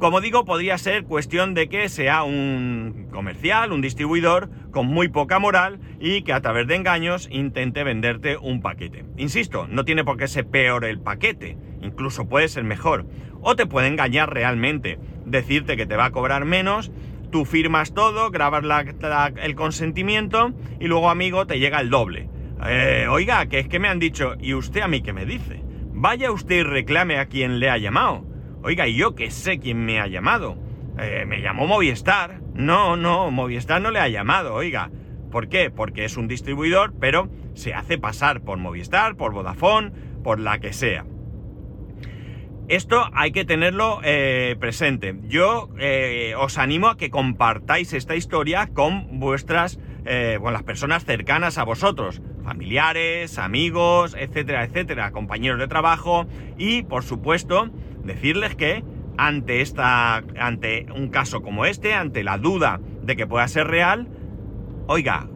como 0.00 0.22
digo, 0.22 0.46
podría 0.46 0.78
ser 0.78 1.04
cuestión 1.04 1.52
de 1.52 1.68
que 1.68 1.90
sea 1.90 2.22
un 2.22 3.08
comercial, 3.12 3.70
un 3.70 3.82
distribuidor 3.82 4.48
con 4.70 4.86
muy 4.86 5.08
poca 5.08 5.38
moral 5.38 5.78
y 6.00 6.22
que 6.22 6.32
a 6.32 6.40
través 6.40 6.66
de 6.66 6.74
engaños 6.74 7.28
intente 7.30 7.84
venderte 7.84 8.38
un 8.38 8.62
paquete. 8.62 9.04
Insisto, 9.18 9.68
no 9.68 9.84
tiene 9.84 10.02
por 10.02 10.16
qué 10.16 10.26
ser 10.26 10.46
peor 10.46 10.86
el 10.86 11.00
paquete, 11.00 11.58
incluso 11.82 12.26
puede 12.28 12.48
ser 12.48 12.64
mejor. 12.64 13.06
O 13.42 13.56
te 13.56 13.66
puede 13.66 13.88
engañar 13.88 14.32
realmente, 14.32 14.98
decirte 15.26 15.76
que 15.76 15.86
te 15.86 15.96
va 15.96 16.06
a 16.06 16.12
cobrar 16.12 16.46
menos, 16.46 16.90
tú 17.30 17.44
firmas 17.44 17.92
todo, 17.92 18.30
grabas 18.30 18.64
el 19.36 19.54
consentimiento 19.54 20.54
y 20.80 20.86
luego, 20.86 21.10
amigo, 21.10 21.46
te 21.46 21.58
llega 21.58 21.78
el 21.78 21.90
doble. 21.90 22.30
Eh, 22.66 23.06
oiga, 23.08 23.46
que 23.46 23.58
es 23.58 23.68
que 23.68 23.78
me 23.78 23.88
han 23.88 23.98
dicho, 23.98 24.34
¿y 24.40 24.54
usted 24.54 24.80
a 24.80 24.88
mí 24.88 25.02
qué 25.02 25.12
me 25.12 25.26
dice? 25.26 25.62
Vaya 25.92 26.32
usted 26.32 26.56
y 26.56 26.62
reclame 26.62 27.18
a 27.18 27.26
quien 27.26 27.60
le 27.60 27.68
ha 27.68 27.76
llamado. 27.76 28.29
Oiga, 28.62 28.86
¿y 28.86 28.94
yo 28.94 29.14
que 29.14 29.30
sé 29.30 29.58
quién 29.58 29.84
me 29.86 30.00
ha 30.00 30.06
llamado? 30.06 30.58
Eh, 30.98 31.24
me 31.26 31.40
llamó 31.40 31.66
Movistar. 31.66 32.40
No, 32.52 32.94
no, 32.94 33.30
Movistar 33.30 33.80
no 33.80 33.90
le 33.90 34.00
ha 34.00 34.08
llamado, 34.08 34.54
oiga. 34.54 34.90
¿Por 35.30 35.48
qué? 35.48 35.70
Porque 35.70 36.04
es 36.04 36.18
un 36.18 36.28
distribuidor, 36.28 36.92
pero 37.00 37.30
se 37.54 37.72
hace 37.72 37.96
pasar 37.96 38.42
por 38.42 38.58
Movistar, 38.58 39.16
por 39.16 39.32
Vodafone, 39.32 39.92
por 40.22 40.40
la 40.40 40.58
que 40.58 40.74
sea. 40.74 41.06
Esto 42.68 43.08
hay 43.14 43.32
que 43.32 43.46
tenerlo 43.46 44.00
eh, 44.04 44.56
presente. 44.60 45.16
Yo 45.22 45.70
eh, 45.78 46.34
os 46.36 46.58
animo 46.58 46.88
a 46.88 46.96
que 46.98 47.08
compartáis 47.08 47.94
esta 47.94 48.14
historia 48.14 48.68
con 48.68 49.20
vuestras, 49.20 49.78
con 50.40 50.52
las 50.52 50.62
personas 50.62 51.04
cercanas 51.04 51.58
a 51.58 51.64
vosotros, 51.64 52.22
familiares, 52.42 53.38
amigos, 53.38 54.16
etcétera, 54.18 54.64
etcétera, 54.64 55.12
compañeros 55.12 55.60
de 55.60 55.68
trabajo 55.68 56.26
y, 56.56 56.82
por 56.82 57.04
supuesto, 57.04 57.70
decirles 58.04 58.54
que 58.56 58.84
ante 59.16 59.60
esta 59.60 60.16
ante 60.38 60.86
un 60.94 61.08
caso 61.08 61.42
como 61.42 61.66
este, 61.66 61.94
ante 61.94 62.24
la 62.24 62.38
duda 62.38 62.80
de 63.02 63.16
que 63.16 63.26
pueda 63.26 63.46
ser 63.48 63.66
real, 63.66 64.08
oiga, 64.86 65.28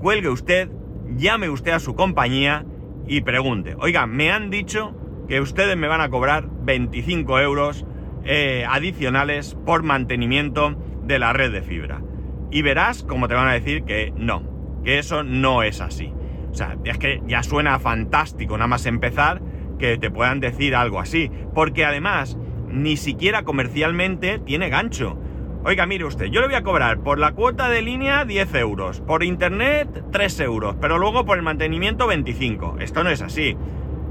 cuelgue 0.00 0.28
usted, 0.28 0.70
llame 1.16 1.48
usted 1.48 1.72
a 1.72 1.80
su 1.80 1.94
compañía 1.94 2.64
y 3.06 3.22
pregunte, 3.22 3.74
oiga, 3.78 4.06
me 4.06 4.30
han 4.30 4.50
dicho 4.50 4.94
que 5.28 5.40
ustedes 5.40 5.76
me 5.76 5.88
van 5.88 6.00
a 6.00 6.10
cobrar 6.10 6.48
25 6.62 7.40
euros 7.40 7.84
eh, 8.24 8.64
adicionales 8.68 9.56
por 9.66 9.82
mantenimiento 9.82 10.76
de 11.02 11.18
la 11.18 11.32
red 11.32 11.52
de 11.52 11.62
fibra. 11.62 12.02
Y 12.50 12.62
verás 12.62 13.02
como 13.02 13.28
te 13.28 13.34
van 13.34 13.48
a 13.48 13.52
decir 13.52 13.84
que 13.84 14.12
no, 14.16 14.42
que 14.84 14.98
eso 14.98 15.24
no 15.24 15.62
es 15.62 15.80
así. 15.80 16.12
O 16.50 16.54
sea, 16.54 16.76
es 16.84 16.98
que 16.98 17.22
ya 17.26 17.42
suena 17.42 17.78
fantástico 17.78 18.56
nada 18.56 18.68
más 18.68 18.86
empezar 18.86 19.40
que 19.82 19.98
te 19.98 20.12
puedan 20.12 20.38
decir 20.38 20.76
algo 20.76 21.00
así. 21.00 21.28
Porque 21.54 21.84
además, 21.84 22.38
ni 22.68 22.96
siquiera 22.96 23.42
comercialmente 23.42 24.38
tiene 24.38 24.68
gancho. 24.68 25.18
Oiga, 25.64 25.86
mire 25.86 26.04
usted, 26.04 26.26
yo 26.26 26.40
le 26.40 26.46
voy 26.46 26.54
a 26.54 26.62
cobrar 26.62 27.00
por 27.00 27.18
la 27.18 27.32
cuota 27.32 27.68
de 27.68 27.82
línea 27.82 28.24
10 28.24 28.54
euros, 28.54 29.00
por 29.00 29.24
internet 29.24 30.04
3 30.12 30.40
euros, 30.40 30.76
pero 30.80 30.98
luego 30.98 31.24
por 31.24 31.36
el 31.36 31.42
mantenimiento 31.42 32.06
25. 32.06 32.76
Esto 32.78 33.02
no 33.02 33.10
es 33.10 33.22
así. 33.22 33.56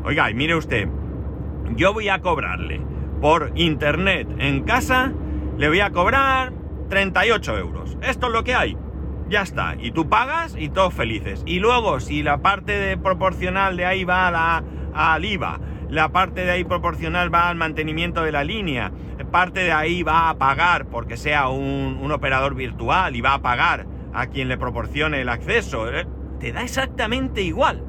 Oiga, 0.03 0.29
y 0.29 0.33
mire 0.33 0.55
usted, 0.55 0.89
yo 1.77 1.93
voy 1.93 2.09
a 2.09 2.19
cobrarle 2.19 2.81
por 3.21 3.53
internet 3.55 4.27
en 4.39 4.63
casa, 4.63 5.13
le 5.57 5.69
voy 5.69 5.79
a 5.79 5.91
cobrar 5.91 6.51
38 6.89 7.57
euros. 7.57 7.97
Esto 8.01 8.27
es 8.27 8.33
lo 8.33 8.43
que 8.43 8.55
hay. 8.55 8.77
Ya 9.29 9.41
está. 9.41 9.75
Y 9.79 9.91
tú 9.91 10.09
pagas 10.09 10.55
y 10.57 10.67
todos 10.67 10.93
felices. 10.93 11.43
Y 11.45 11.59
luego, 11.59 12.01
si 12.01 12.23
la 12.23 12.41
parte 12.41 12.73
de 12.73 12.97
proporcional 12.97 13.77
de 13.77 13.85
ahí 13.85 14.03
va 14.03 14.27
a 14.27 14.31
la, 14.31 14.63
al 14.93 15.25
IVA, 15.25 15.59
la 15.89 16.09
parte 16.09 16.45
de 16.45 16.51
ahí 16.51 16.63
proporcional 16.63 17.33
va 17.33 17.49
al 17.49 17.55
mantenimiento 17.55 18.23
de 18.23 18.31
la 18.31 18.43
línea, 18.43 18.91
parte 19.31 19.61
de 19.61 19.71
ahí 19.71 20.03
va 20.03 20.29
a 20.29 20.37
pagar 20.37 20.85
porque 20.85 21.17
sea 21.17 21.49
un, 21.49 22.11
operador 22.11 22.55
virtual 22.55 23.15
y 23.15 23.21
va 23.21 23.33
a 23.33 23.41
pagar 23.41 23.87
a 24.13 24.27
quien 24.27 24.49
le 24.49 24.57
proporcione 24.57 25.21
el 25.21 25.29
acceso. 25.29 25.89
Eh, 25.91 26.05
te 26.39 26.51
da 26.51 26.63
exactamente 26.63 27.41
igual. 27.41 27.83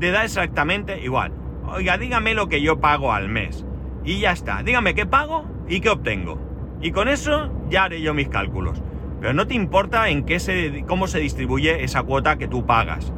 Te 0.00 0.10
da 0.10 0.24
exactamente 0.24 1.00
igual. 1.00 1.32
Oiga, 1.66 1.96
dígame 1.96 2.34
lo 2.34 2.48
que 2.48 2.60
yo 2.60 2.80
pago 2.80 3.12
al 3.12 3.28
mes. 3.28 3.64
Y 4.04 4.20
ya 4.20 4.32
está. 4.32 4.62
Dígame 4.62 4.94
qué 4.94 5.06
pago 5.06 5.44
y 5.68 5.80
qué 5.80 5.90
obtengo. 5.90 6.40
Y 6.80 6.90
con 6.90 7.08
eso 7.08 7.52
ya 7.68 7.84
haré 7.84 8.00
yo 8.00 8.14
mis 8.14 8.28
cálculos. 8.28 8.82
Pero 9.20 9.32
no 9.32 9.46
te 9.46 9.54
importa 9.54 10.08
en 10.08 10.24
qué 10.24 10.40
se, 10.40 10.84
cómo 10.86 11.06
se 11.06 11.20
distribuye 11.20 11.84
esa 11.84 12.02
cuota 12.02 12.38
que 12.38 12.48
tú 12.48 12.66
pagas. 12.66 13.12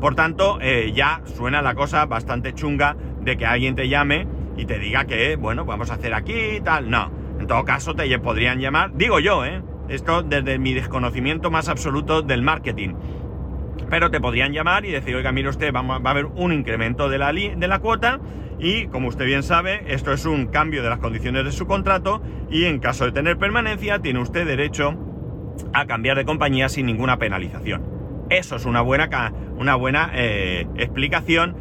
Por 0.00 0.14
tanto, 0.14 0.58
eh, 0.60 0.92
ya 0.94 1.22
suena 1.24 1.62
la 1.62 1.74
cosa 1.74 2.04
bastante 2.06 2.52
chunga 2.52 2.96
de 3.20 3.36
que 3.36 3.46
alguien 3.46 3.74
te 3.74 3.88
llame 3.88 4.26
y 4.56 4.66
te 4.66 4.78
diga 4.78 5.04
que, 5.06 5.36
bueno, 5.36 5.64
vamos 5.64 5.90
a 5.90 5.94
hacer 5.94 6.14
aquí 6.14 6.56
y 6.56 6.60
tal. 6.60 6.90
No, 6.90 7.10
en 7.38 7.46
todo 7.46 7.64
caso 7.64 7.94
te 7.94 8.18
podrían 8.18 8.60
llamar, 8.60 8.92
digo 8.94 9.20
yo, 9.20 9.44
¿eh? 9.44 9.62
Esto 9.88 10.22
desde 10.22 10.58
mi 10.58 10.74
desconocimiento 10.74 11.50
más 11.50 11.68
absoluto 11.68 12.22
del 12.22 12.42
marketing. 12.42 12.94
Pero 13.88 14.10
te 14.10 14.20
podrían 14.20 14.52
llamar 14.52 14.84
y 14.84 14.90
decir, 14.90 15.14
oiga, 15.14 15.32
mire 15.32 15.48
usted, 15.48 15.72
va 15.72 15.80
a 15.80 16.10
haber 16.10 16.26
un 16.26 16.52
incremento 16.52 17.08
de 17.08 17.18
la, 17.18 17.32
de 17.32 17.68
la 17.68 17.78
cuota 17.78 18.20
y, 18.58 18.86
como 18.86 19.08
usted 19.08 19.26
bien 19.26 19.42
sabe, 19.42 19.84
esto 19.86 20.12
es 20.12 20.24
un 20.24 20.46
cambio 20.46 20.82
de 20.82 20.88
las 20.90 20.98
condiciones 20.98 21.44
de 21.44 21.52
su 21.52 21.66
contrato 21.66 22.22
y 22.50 22.64
en 22.64 22.80
caso 22.80 23.04
de 23.04 23.12
tener 23.12 23.38
permanencia 23.38 24.00
tiene 24.00 24.18
usted 24.18 24.46
derecho 24.46 24.94
a 25.72 25.86
cambiar 25.86 26.16
de 26.16 26.24
compañía 26.24 26.68
sin 26.68 26.86
ninguna 26.86 27.18
penalización. 27.18 27.85
Eso 28.30 28.56
es 28.56 28.64
una 28.64 28.80
buena, 28.80 29.32
una 29.56 29.76
buena 29.76 30.10
eh, 30.14 30.66
explicación 30.76 31.56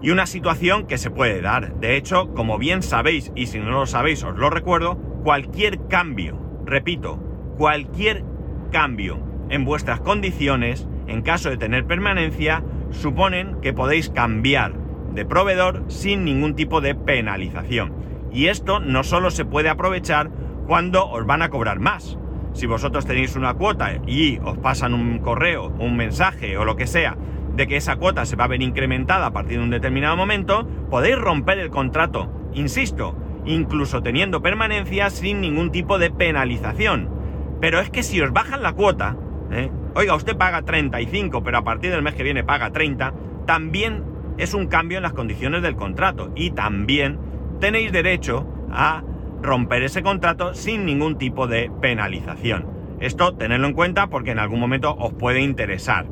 y 0.00 0.10
una 0.10 0.26
situación 0.26 0.86
que 0.86 0.98
se 0.98 1.10
puede 1.10 1.40
dar. 1.40 1.76
De 1.76 1.96
hecho, 1.96 2.32
como 2.34 2.58
bien 2.58 2.82
sabéis, 2.82 3.32
y 3.34 3.46
si 3.46 3.58
no 3.58 3.70
lo 3.70 3.86
sabéis 3.86 4.22
os 4.22 4.36
lo 4.36 4.50
recuerdo, 4.50 4.96
cualquier 5.22 5.86
cambio, 5.88 6.38
repito, 6.64 7.16
cualquier 7.56 8.24
cambio 8.70 9.18
en 9.50 9.64
vuestras 9.64 10.00
condiciones, 10.00 10.88
en 11.06 11.22
caso 11.22 11.50
de 11.50 11.56
tener 11.56 11.86
permanencia, 11.86 12.64
suponen 12.90 13.60
que 13.60 13.72
podéis 13.72 14.08
cambiar 14.08 14.74
de 15.12 15.24
proveedor 15.24 15.84
sin 15.88 16.24
ningún 16.24 16.54
tipo 16.54 16.80
de 16.80 16.94
penalización. 16.94 17.94
Y 18.32 18.46
esto 18.46 18.80
no 18.80 19.04
solo 19.04 19.30
se 19.30 19.44
puede 19.44 19.68
aprovechar 19.68 20.30
cuando 20.66 21.08
os 21.08 21.24
van 21.26 21.42
a 21.42 21.50
cobrar 21.50 21.78
más, 21.78 22.18
si 22.54 22.66
vosotros 22.66 23.04
tenéis 23.04 23.36
una 23.36 23.54
cuota 23.54 24.00
y 24.06 24.38
os 24.38 24.56
pasan 24.58 24.94
un 24.94 25.18
correo, 25.18 25.74
un 25.78 25.96
mensaje 25.96 26.56
o 26.56 26.64
lo 26.64 26.76
que 26.76 26.86
sea, 26.86 27.16
de 27.54 27.66
que 27.66 27.76
esa 27.76 27.96
cuota 27.96 28.24
se 28.24 28.36
va 28.36 28.44
a 28.44 28.48
ver 28.48 28.62
incrementada 28.62 29.26
a 29.26 29.32
partir 29.32 29.58
de 29.58 29.64
un 29.64 29.70
determinado 29.70 30.16
momento, 30.16 30.66
podéis 30.90 31.18
romper 31.18 31.58
el 31.58 31.70
contrato, 31.70 32.30
insisto, 32.54 33.16
incluso 33.44 34.02
teniendo 34.02 34.42
permanencia 34.42 35.10
sin 35.10 35.40
ningún 35.40 35.70
tipo 35.70 35.98
de 35.98 36.10
penalización. 36.10 37.10
Pero 37.60 37.80
es 37.80 37.90
que 37.90 38.02
si 38.02 38.20
os 38.20 38.32
bajan 38.32 38.62
la 38.62 38.72
cuota, 38.72 39.16
¿eh? 39.50 39.70
oiga, 39.94 40.14
usted 40.14 40.36
paga 40.36 40.62
35, 40.62 41.42
pero 41.42 41.58
a 41.58 41.64
partir 41.64 41.90
del 41.90 42.02
mes 42.02 42.14
que 42.14 42.22
viene 42.22 42.44
paga 42.44 42.70
30, 42.70 43.12
también 43.46 44.04
es 44.38 44.54
un 44.54 44.66
cambio 44.66 44.98
en 44.98 45.02
las 45.02 45.12
condiciones 45.12 45.62
del 45.62 45.76
contrato 45.76 46.32
y 46.34 46.50
también 46.50 47.18
tenéis 47.60 47.92
derecho 47.92 48.46
a 48.72 49.02
romper 49.44 49.82
ese 49.82 50.02
contrato 50.02 50.54
sin 50.54 50.84
ningún 50.84 51.18
tipo 51.18 51.46
de 51.46 51.70
penalización. 51.80 52.66
Esto 53.00 53.36
tenedlo 53.36 53.66
en 53.66 53.74
cuenta 53.74 54.08
porque 54.08 54.30
en 54.30 54.38
algún 54.38 54.58
momento 54.58 54.94
os 54.94 55.12
puede 55.12 55.40
interesar. 55.40 56.06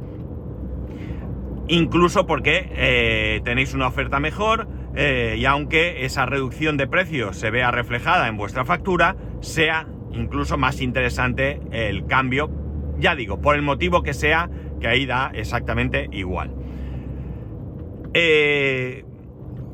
Incluso 1.68 2.26
porque 2.26 2.70
eh, 2.74 3.40
tenéis 3.44 3.72
una 3.74 3.86
oferta 3.86 4.20
mejor 4.20 4.68
eh, 4.94 5.36
y 5.38 5.46
aunque 5.46 6.04
esa 6.04 6.26
reducción 6.26 6.76
de 6.76 6.86
precios 6.86 7.36
se 7.36 7.50
vea 7.50 7.70
reflejada 7.70 8.28
en 8.28 8.36
vuestra 8.36 8.64
factura, 8.64 9.16
sea 9.40 9.86
incluso 10.12 10.58
más 10.58 10.82
interesante 10.82 11.60
el 11.70 12.04
cambio, 12.06 12.50
ya 12.98 13.16
digo, 13.16 13.40
por 13.40 13.56
el 13.56 13.62
motivo 13.62 14.02
que 14.02 14.12
sea, 14.12 14.50
que 14.80 14.88
ahí 14.88 15.06
da 15.06 15.30
exactamente 15.34 16.08
igual. 16.12 16.52
Eh, 18.12 19.04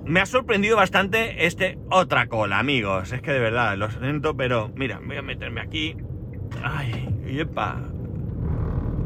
me 0.09 0.21
ha 0.21 0.27
sorprendido 0.27 0.77
bastante 0.77 1.47
este 1.47 1.79
otra 1.91 2.29
cola, 2.29 2.59
amigos. 2.59 3.13
Es 3.13 3.21
que 3.21 3.31
de 3.31 3.41
verdad, 3.41 3.77
lo 3.77 3.91
siento, 3.91 4.37
pero 4.37 4.73
mira, 4.75 5.01
voy 5.05 5.17
a 5.17 5.23
meterme 5.23 5.61
aquí. 5.61 5.97
Ay, 6.63 7.09
yepa. 7.31 7.79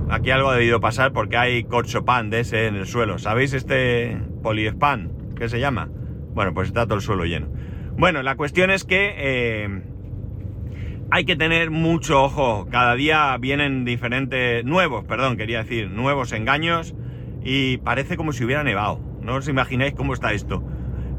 Aquí 0.08 0.30
algo 0.30 0.50
ha 0.50 0.54
debido 0.54 0.80
pasar 0.80 1.12
porque 1.12 1.36
hay 1.36 1.66
pan 2.04 2.30
de 2.30 2.40
ese 2.40 2.66
en 2.66 2.76
el 2.76 2.86
suelo. 2.86 3.18
¿Sabéis 3.18 3.52
este 3.52 4.16
poliespan? 4.42 5.10
¿Qué 5.36 5.48
se 5.48 5.58
llama? 5.58 5.88
Bueno, 6.34 6.54
pues 6.54 6.68
está 6.68 6.84
todo 6.84 6.94
el 6.96 7.00
suelo 7.00 7.24
lleno. 7.24 7.48
Bueno, 7.96 8.22
la 8.22 8.36
cuestión 8.36 8.70
es 8.70 8.84
que 8.84 9.14
eh, 9.16 9.82
hay 11.10 11.24
que 11.24 11.34
tener 11.34 11.70
mucho 11.70 12.22
ojo. 12.22 12.68
Cada 12.70 12.94
día 12.94 13.36
vienen 13.38 13.84
diferentes, 13.84 14.64
nuevos, 14.64 15.04
perdón, 15.04 15.36
quería 15.36 15.64
decir, 15.64 15.90
nuevos 15.90 16.32
engaños 16.32 16.94
y 17.42 17.78
parece 17.78 18.16
como 18.16 18.32
si 18.32 18.44
hubiera 18.44 18.62
nevado. 18.62 19.00
No 19.20 19.34
os 19.34 19.48
imagináis 19.48 19.94
cómo 19.94 20.14
está 20.14 20.32
esto. 20.32 20.62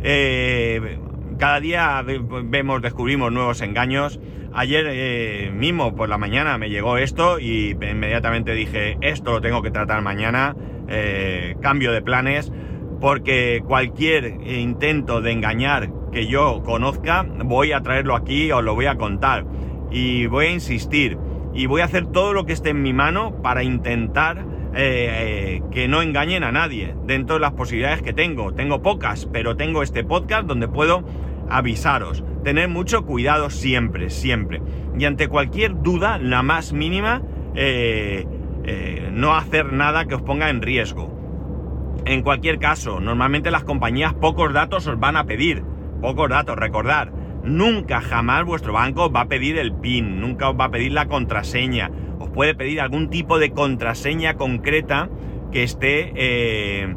Eh, 0.05 0.99
cada 1.39 1.61
día 1.61 2.03
vemos, 2.03 2.81
descubrimos 2.81 3.31
nuevos 3.31 3.61
engaños. 3.61 4.19
Ayer 4.53 4.85
eh, 4.89 5.51
mismo 5.55 5.95
por 5.95 6.09
la 6.09 6.17
mañana 6.17 6.57
me 6.57 6.69
llegó 6.69 6.97
esto 6.97 7.39
y 7.39 7.71
inmediatamente 7.71 8.53
dije, 8.53 8.97
esto 9.01 9.31
lo 9.31 9.41
tengo 9.41 9.61
que 9.63 9.71
tratar 9.71 10.01
mañana, 10.01 10.55
eh, 10.89 11.55
cambio 11.61 11.91
de 11.91 12.01
planes, 12.01 12.51
porque 12.99 13.63
cualquier 13.65 14.37
intento 14.45 15.21
de 15.21 15.31
engañar 15.31 15.89
que 16.11 16.27
yo 16.27 16.61
conozca, 16.63 17.25
voy 17.45 17.71
a 17.71 17.81
traerlo 17.81 18.15
aquí, 18.15 18.51
os 18.51 18.63
lo 18.63 18.75
voy 18.75 18.85
a 18.85 18.95
contar. 18.95 19.45
Y 19.89 20.27
voy 20.27 20.47
a 20.47 20.51
insistir, 20.51 21.17
y 21.53 21.65
voy 21.65 21.81
a 21.81 21.85
hacer 21.85 22.07
todo 22.07 22.33
lo 22.33 22.45
que 22.45 22.53
esté 22.53 22.69
en 22.69 22.81
mi 22.81 22.93
mano 22.93 23.41
para 23.41 23.63
intentar 23.63 24.45
eh, 24.75 25.61
que 25.71 25.87
no 25.87 26.01
engañen 26.01 26.43
a 26.43 26.51
nadie 26.51 26.95
dentro 27.05 27.35
de 27.35 27.41
las 27.41 27.53
posibilidades 27.53 28.01
que 28.01 28.13
tengo. 28.13 28.53
Tengo 28.53 28.81
pocas, 28.81 29.27
pero 29.31 29.55
tengo 29.55 29.83
este 29.83 30.03
podcast 30.03 30.47
donde 30.47 30.67
puedo 30.67 31.03
avisaros. 31.49 32.23
Tener 32.43 32.69
mucho 32.69 33.05
cuidado 33.05 33.49
siempre, 33.49 34.09
siempre. 34.09 34.61
Y 34.97 35.05
ante 35.05 35.27
cualquier 35.27 35.81
duda, 35.81 36.17
la 36.17 36.43
más 36.43 36.73
mínima, 36.73 37.21
eh, 37.55 38.25
eh, 38.63 39.09
no 39.11 39.35
hacer 39.35 39.71
nada 39.71 40.05
que 40.05 40.15
os 40.15 40.21
ponga 40.21 40.49
en 40.49 40.61
riesgo. 40.61 41.13
En 42.05 42.21
cualquier 42.21 42.59
caso, 42.59 42.99
normalmente 42.99 43.51
las 43.51 43.63
compañías 43.63 44.13
pocos 44.13 44.51
datos 44.53 44.87
os 44.87 44.99
van 44.99 45.15
a 45.15 45.25
pedir. 45.25 45.63
Pocos 46.01 46.29
datos, 46.29 46.57
recordar. 46.57 47.13
Nunca 47.43 48.01
jamás 48.01 48.45
vuestro 48.45 48.73
banco 48.73 49.11
va 49.11 49.21
a 49.21 49.27
pedir 49.27 49.57
el 49.57 49.73
PIN, 49.73 50.19
nunca 50.19 50.49
os 50.49 50.59
va 50.59 50.65
a 50.65 50.71
pedir 50.71 50.93
la 50.93 51.07
contraseña 51.07 51.91
os 52.23 52.29
puede 52.29 52.55
pedir 52.55 52.79
algún 52.79 53.09
tipo 53.09 53.37
de 53.37 53.51
contraseña 53.51 54.35
concreta 54.35 55.09
que 55.51 55.63
esté, 55.63 56.13
eh, 56.15 56.95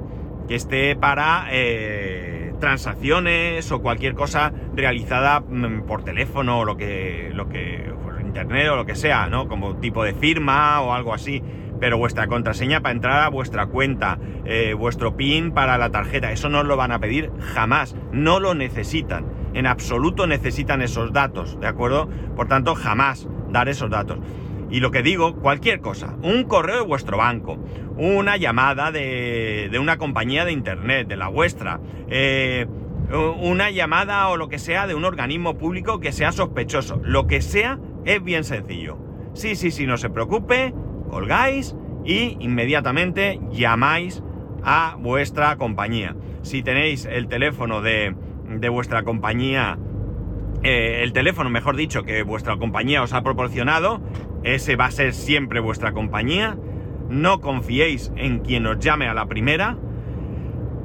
que 0.49 0.55
esté 0.55 0.95
para 0.97 1.49
eh, 1.51 2.55
transacciones 2.61 3.71
o 3.73 3.83
cualquier 3.83 4.15
cosa 4.15 4.53
realizada 4.75 5.41
mm, 5.41 5.83
por 5.83 6.05
teléfono 6.05 6.61
o 6.61 6.65
lo 6.65 6.77
que, 6.77 7.31
lo 7.35 7.49
que, 7.49 7.93
por 8.03 8.21
internet 8.21 8.69
o 8.71 8.77
lo 8.77 8.87
que 8.87 8.95
sea, 8.95 9.27
¿no? 9.27 9.49
Como 9.49 9.77
tipo 9.77 10.05
de 10.05 10.15
firma 10.15 10.81
o 10.81 10.95
algo 10.95 11.13
así. 11.13 11.43
Pero 11.81 11.99
vuestra 11.99 12.27
contraseña 12.29 12.81
para 12.81 12.95
entrar 12.95 13.23
a 13.23 13.29
vuestra 13.29 13.67
cuenta, 13.67 14.19
eh, 14.47 14.75
vuestro 14.75 15.17
PIN 15.17 15.51
para 15.53 15.77
la 15.77 15.91
tarjeta, 15.91 16.33
eso 16.33 16.49
no 16.49 16.63
lo 16.63 16.77
van 16.77 16.93
a 16.93 17.01
pedir 17.01 17.31
jamás, 17.55 17.97
no 18.13 18.41
lo 18.41 18.55
necesitan. 18.55 19.27
En 19.53 19.67
absoluto 19.67 20.27
necesitan 20.27 20.81
esos 20.81 21.13
datos, 21.13 21.61
¿de 21.61 21.67
acuerdo? 21.67 22.09
Por 22.35 22.47
tanto, 22.47 22.75
jamás 22.75 23.29
dar 23.51 23.69
esos 23.69 23.91
datos. 23.91 24.19
Y 24.71 24.81
lo 24.81 24.91
que 24.91 25.03
digo, 25.03 25.37
cualquier 25.37 25.81
cosa, 25.81 26.17
un 26.23 26.45
correo 26.45 26.81
de 26.81 26.87
vuestro 26.87 27.19
banco, 27.19 27.59
una 27.97 28.37
llamada 28.37 28.91
de, 28.91 29.71
una 29.81 29.97
compañía 29.97 30.45
de 30.45 30.53
internet, 30.53 31.07
de 31.07 31.17
la 31.17 31.29
vuestra, 31.29 31.81
eh, 32.09 32.67
una 33.41 33.71
llamada 33.71 34.29
o 34.29 34.37
lo 34.37 34.49
que 34.49 34.59
sea 34.59 34.87
de 34.87 34.95
un 34.95 35.05
organismo 35.05 35.57
público 35.57 36.01
que 36.01 36.11
sea 36.11 36.33
sospechoso, 36.33 37.01
lo 37.05 37.27
que 37.27 37.41
sea 37.41 37.79
es 38.05 38.23
bien 38.23 38.43
sencillo. 38.43 38.99
Sí, 39.35 39.55
sí, 39.55 39.71
sí, 39.71 39.87
no 39.87 39.99
se 39.99 40.11
preocupe, 40.11 40.75
colgáis 41.11 41.77
y 42.05 42.37
inmediatamente 42.41 43.41
llamáis 43.53 44.23
a 44.65 44.97
vuestra 44.99 45.57
compañía. 45.57 46.17
Si 46.43 46.63
tenéis 46.63 47.05
el 47.05 47.29
teléfono 47.29 47.83
de, 47.83 48.17
de 48.49 48.69
vuestra 48.69 49.05
compañía 49.05 49.79
eh, 50.67 51.05
el 51.05 51.13
teléfono, 51.13 51.49
mejor 51.49 51.77
dicho, 51.77 52.03
que 52.03 52.25
vuestra 52.25 52.57
compañía 52.57 53.01
os 53.01 53.13
ha 53.13 53.23
proporcionado, 53.23 54.01
ese 54.43 54.75
va 54.75 54.87
a 54.87 54.91
ser 54.91 55.15
siempre 55.15 55.61
vuestra 55.61 55.93
compañía. 55.93 56.59
No 57.09 57.41
confiéis 57.41 58.11
en 58.17 58.41
quien 58.41 58.67
os 58.67 58.81
llame 58.81 59.07
a 59.07 59.15
la 59.15 59.27
primera. 59.27 59.79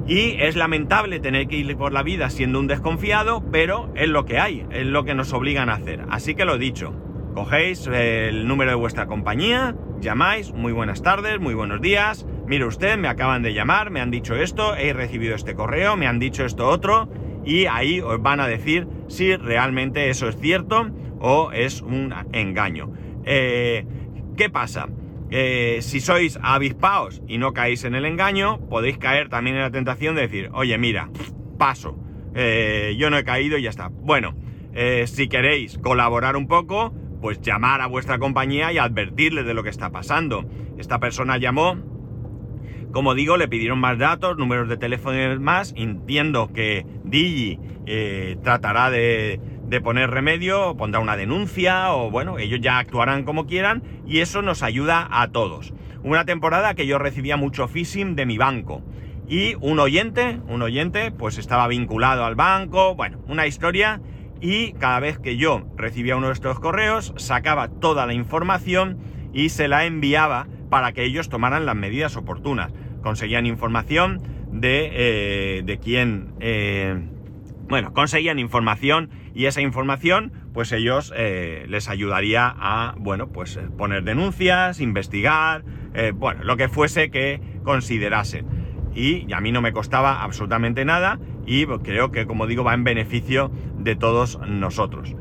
Y 0.06 0.36
es 0.38 0.54
lamentable 0.54 1.18
tener 1.18 1.48
que 1.48 1.56
ir 1.56 1.76
por 1.76 1.92
la 1.92 2.04
vida 2.04 2.30
siendo 2.30 2.60
un 2.60 2.68
desconfiado, 2.68 3.42
pero 3.50 3.92
es 3.96 4.08
lo 4.08 4.24
que 4.24 4.38
hay, 4.38 4.64
es 4.70 4.86
lo 4.86 5.04
que 5.04 5.14
nos 5.14 5.32
obligan 5.32 5.68
a 5.68 5.74
hacer. 5.74 6.04
Así 6.10 6.36
que 6.36 6.44
lo 6.44 6.58
dicho, 6.58 6.94
cogéis 7.34 7.88
el 7.88 8.46
número 8.46 8.70
de 8.70 8.76
vuestra 8.76 9.06
compañía, 9.06 9.74
llamáis, 10.00 10.52
muy 10.52 10.72
buenas 10.72 11.02
tardes, 11.02 11.40
muy 11.40 11.54
buenos 11.54 11.80
días, 11.80 12.26
mire 12.46 12.66
usted, 12.66 12.98
me 12.98 13.08
acaban 13.08 13.42
de 13.42 13.54
llamar, 13.54 13.90
me 13.90 14.00
han 14.00 14.10
dicho 14.10 14.34
esto, 14.34 14.76
he 14.76 14.92
recibido 14.92 15.34
este 15.34 15.54
correo, 15.54 15.96
me 15.96 16.06
han 16.06 16.18
dicho 16.18 16.44
esto 16.44 16.68
otro, 16.68 17.08
y 17.44 17.66
ahí 17.66 18.00
os 18.00 18.20
van 18.20 18.40
a 18.40 18.46
decir 18.46 18.88
si 19.12 19.36
realmente 19.36 20.08
eso 20.08 20.28
es 20.28 20.36
cierto 20.38 20.90
o 21.20 21.52
es 21.52 21.82
un 21.82 22.14
engaño. 22.32 22.92
Eh, 23.24 23.84
¿Qué 24.36 24.48
pasa? 24.48 24.88
Eh, 25.30 25.78
si 25.82 26.00
sois 26.00 26.38
avispaos 26.42 27.22
y 27.28 27.38
no 27.38 27.52
caéis 27.52 27.84
en 27.84 27.94
el 27.94 28.06
engaño, 28.06 28.58
podéis 28.68 28.98
caer 28.98 29.28
también 29.28 29.56
en 29.56 29.62
la 29.62 29.70
tentación 29.70 30.14
de 30.14 30.22
decir, 30.22 30.50
oye, 30.52 30.76
mira, 30.78 31.10
paso, 31.58 31.96
eh, 32.34 32.96
yo 32.98 33.10
no 33.10 33.18
he 33.18 33.24
caído 33.24 33.58
y 33.58 33.62
ya 33.62 33.70
está. 33.70 33.88
Bueno, 33.88 34.34
si 35.04 35.28
queréis 35.28 35.76
colaborar 35.76 36.34
un 36.34 36.48
poco, 36.48 36.94
pues 37.20 37.42
llamar 37.42 37.82
a 37.82 37.86
vuestra 37.86 38.18
compañía 38.18 38.72
y 38.72 38.78
advertirles 38.78 39.44
de 39.44 39.52
lo 39.52 39.62
que 39.62 39.68
está 39.68 39.90
pasando. 39.90 40.46
Esta 40.78 40.98
persona 40.98 41.36
llamó, 41.36 41.76
como 42.90 43.14
digo, 43.14 43.36
le 43.36 43.48
pidieron 43.48 43.78
más 43.78 43.98
datos, 43.98 44.38
números 44.38 44.70
de 44.70 44.78
teléfono 44.78 45.34
y 45.34 45.38
más. 45.38 45.74
Entiendo 45.76 46.50
que 46.54 46.86
Digi 47.12 47.60
tratará 48.42 48.90
de, 48.90 49.40
de 49.72 49.80
poner 49.80 50.10
remedio, 50.10 50.76
pondrá 50.76 51.00
una 51.00 51.16
denuncia 51.16 51.94
o 51.94 52.10
bueno, 52.10 52.38
ellos 52.38 52.60
ya 52.60 52.78
actuarán 52.78 53.24
como 53.24 53.46
quieran 53.46 53.82
y 54.06 54.18
eso 54.18 54.42
nos 54.42 54.62
ayuda 54.62 55.08
a 55.10 55.28
todos. 55.28 55.72
Una 56.02 56.24
temporada 56.24 56.74
que 56.74 56.86
yo 56.86 56.98
recibía 56.98 57.36
mucho 57.36 57.68
phishing 57.68 58.16
de 58.16 58.26
mi 58.26 58.36
banco 58.36 58.82
y 59.28 59.54
un 59.60 59.78
oyente, 59.78 60.40
un 60.48 60.60
oyente 60.60 61.10
pues 61.10 61.38
estaba 61.38 61.68
vinculado 61.68 62.24
al 62.24 62.34
banco, 62.34 62.94
bueno, 62.94 63.18
una 63.28 63.46
historia 63.46 64.00
y 64.42 64.72
cada 64.72 65.00
vez 65.00 65.18
que 65.18 65.36
yo 65.36 65.62
recibía 65.76 66.16
uno 66.16 66.26
de 66.26 66.34
estos 66.34 66.60
correos 66.60 67.14
sacaba 67.16 67.68
toda 67.68 68.04
la 68.04 68.12
información 68.12 68.98
y 69.32 69.48
se 69.50 69.68
la 69.68 69.86
enviaba 69.86 70.48
para 70.68 70.92
que 70.92 71.04
ellos 71.04 71.28
tomaran 71.28 71.64
las 71.64 71.76
medidas 71.76 72.16
oportunas. 72.16 72.72
Conseguían 73.02 73.46
información 73.46 74.20
de, 74.62 74.90
eh, 74.94 75.62
de 75.62 75.78
quién... 75.78 76.32
Eh, 76.40 76.98
bueno, 77.68 77.92
conseguían 77.92 78.38
información 78.38 79.10
y 79.34 79.46
esa 79.46 79.62
información, 79.62 80.32
pues 80.52 80.72
ellos 80.72 81.12
eh, 81.16 81.64
les 81.68 81.88
ayudaría 81.88 82.54
a, 82.54 82.94
bueno, 82.98 83.28
pues 83.28 83.56
eh, 83.56 83.62
poner 83.76 84.04
denuncias, 84.04 84.80
investigar, 84.80 85.64
bueno, 86.14 86.42
lo 86.44 86.56
que 86.56 86.68
fuese 86.68 87.10
que 87.10 87.40
considerasen. 87.64 88.46
Y 88.94 89.30
a 89.32 89.40
mí 89.40 89.52
no 89.52 89.60
me 89.60 89.72
costaba 89.72 90.22
absolutamente 90.22 90.84
nada 90.84 91.18
y 91.46 91.66
creo 91.66 92.10
que, 92.12 92.26
como 92.26 92.46
digo, 92.46 92.64
va 92.64 92.74
en 92.74 92.84
beneficio 92.84 93.50
de 93.78 93.96
todos 93.96 94.38
nosotros. 94.46 95.14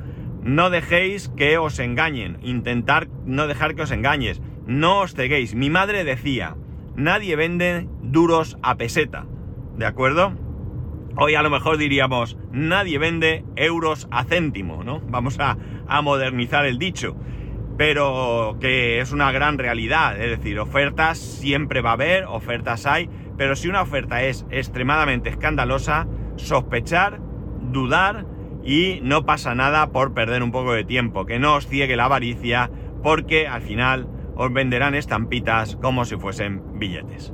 No 0.43 0.69
dejéis 0.69 1.29
que 1.29 1.57
os 1.57 1.79
engañen, 1.79 2.37
intentar 2.41 3.07
no 3.25 3.47
dejar 3.47 3.75
que 3.75 3.83
os 3.83 3.91
engañes, 3.91 4.41
no 4.65 5.01
os 5.01 5.13
ceguéis. 5.13 5.55
Mi 5.55 5.69
madre 5.69 6.03
decía, 6.03 6.55
nadie 6.95 7.35
vende 7.35 7.87
duros 8.11 8.57
a 8.61 8.75
peseta, 8.75 9.25
¿de 9.77 9.85
acuerdo? 9.85 10.33
Hoy 11.15 11.35
a 11.35 11.41
lo 11.41 11.49
mejor 11.49 11.77
diríamos, 11.77 12.37
nadie 12.51 12.97
vende 12.97 13.45
euros 13.55 14.07
a 14.11 14.25
céntimo, 14.25 14.83
¿no? 14.83 15.01
Vamos 15.07 15.39
a, 15.39 15.57
modernizar 16.01 16.65
el 16.65 16.77
dicho. 16.77 17.15
Pero 17.77 18.57
que 18.59 18.99
es 18.99 19.11
una 19.11 19.31
gran 19.31 19.57
realidad, 19.57 20.21
es 20.21 20.29
decir, 20.29 20.59
ofertas 20.59 21.17
siempre 21.17 21.81
va 21.81 21.91
a 21.91 21.93
haber, 21.93 22.25
ofertas 22.25 22.85
hay, 22.85 23.09
pero 23.37 23.55
si 23.55 23.69
una 23.69 23.81
oferta 23.81 24.21
es 24.23 24.45
extremadamente 24.51 25.29
escandalosa, 25.29 26.07
sospechar, 26.35 27.19
dudar 27.71 28.25
y 28.63 28.99
no 29.03 29.25
pasa 29.25 29.55
nada 29.55 29.91
por 29.91 30.13
perder 30.13 30.43
un 30.43 30.51
poco 30.51 30.73
de 30.73 30.83
tiempo, 30.83 31.25
que 31.25 31.39
no 31.39 31.55
os 31.55 31.67
ciegue 31.67 31.95
la 31.95 32.05
avaricia, 32.05 32.69
porque 33.01 33.47
al 33.47 33.61
final 33.61 34.07
os 34.35 34.53
venderán 34.53 34.95
estampitas 34.95 35.75
como 35.77 36.05
si 36.05 36.17
fuesen 36.17 36.61
billetes. 36.77 37.33